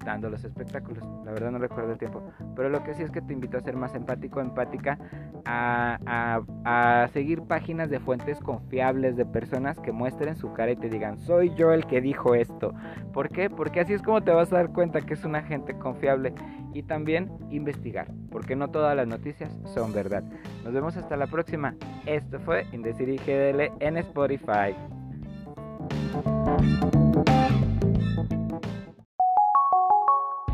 [0.05, 1.05] dando los espectáculos.
[1.25, 2.23] La verdad no recuerdo el tiempo.
[2.55, 4.99] Pero lo que sí es que te invito a ser más empático, empática,
[5.45, 10.77] a, a, a seguir páginas de fuentes confiables de personas que muestren su cara y
[10.77, 12.75] te digan, soy yo el que dijo esto.
[13.13, 13.49] ¿Por qué?
[13.49, 16.35] Porque así es como te vas a dar cuenta que es una gente confiable.
[16.75, 20.25] Y también investigar, porque no todas las noticias son verdad.
[20.65, 21.75] Nos vemos hasta la próxima.
[22.07, 24.75] Esto fue Indecir GDL en Spotify.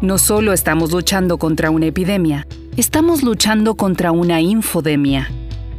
[0.00, 2.46] No solo estamos luchando contra una epidemia,
[2.76, 5.28] estamos luchando contra una infodemia.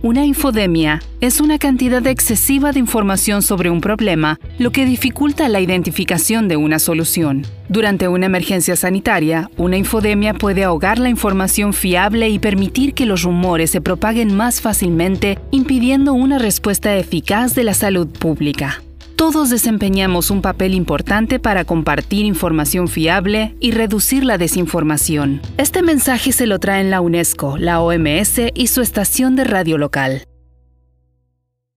[0.02, 5.60] Una infodemia es una cantidad excesiva de información sobre un problema, lo que dificulta la
[5.60, 7.46] identificación de una solución.
[7.68, 13.24] Durante una emergencia sanitaria, una infodemia puede ahogar la información fiable y permitir que los
[13.24, 18.82] rumores se propaguen más fácilmente, impidiendo una respuesta eficaz de la salud pública.
[19.20, 25.42] Todos desempeñamos un papel importante para compartir información fiable y reducir la desinformación.
[25.58, 30.29] Este mensaje se lo traen la UNESCO, la OMS y su estación de radio local.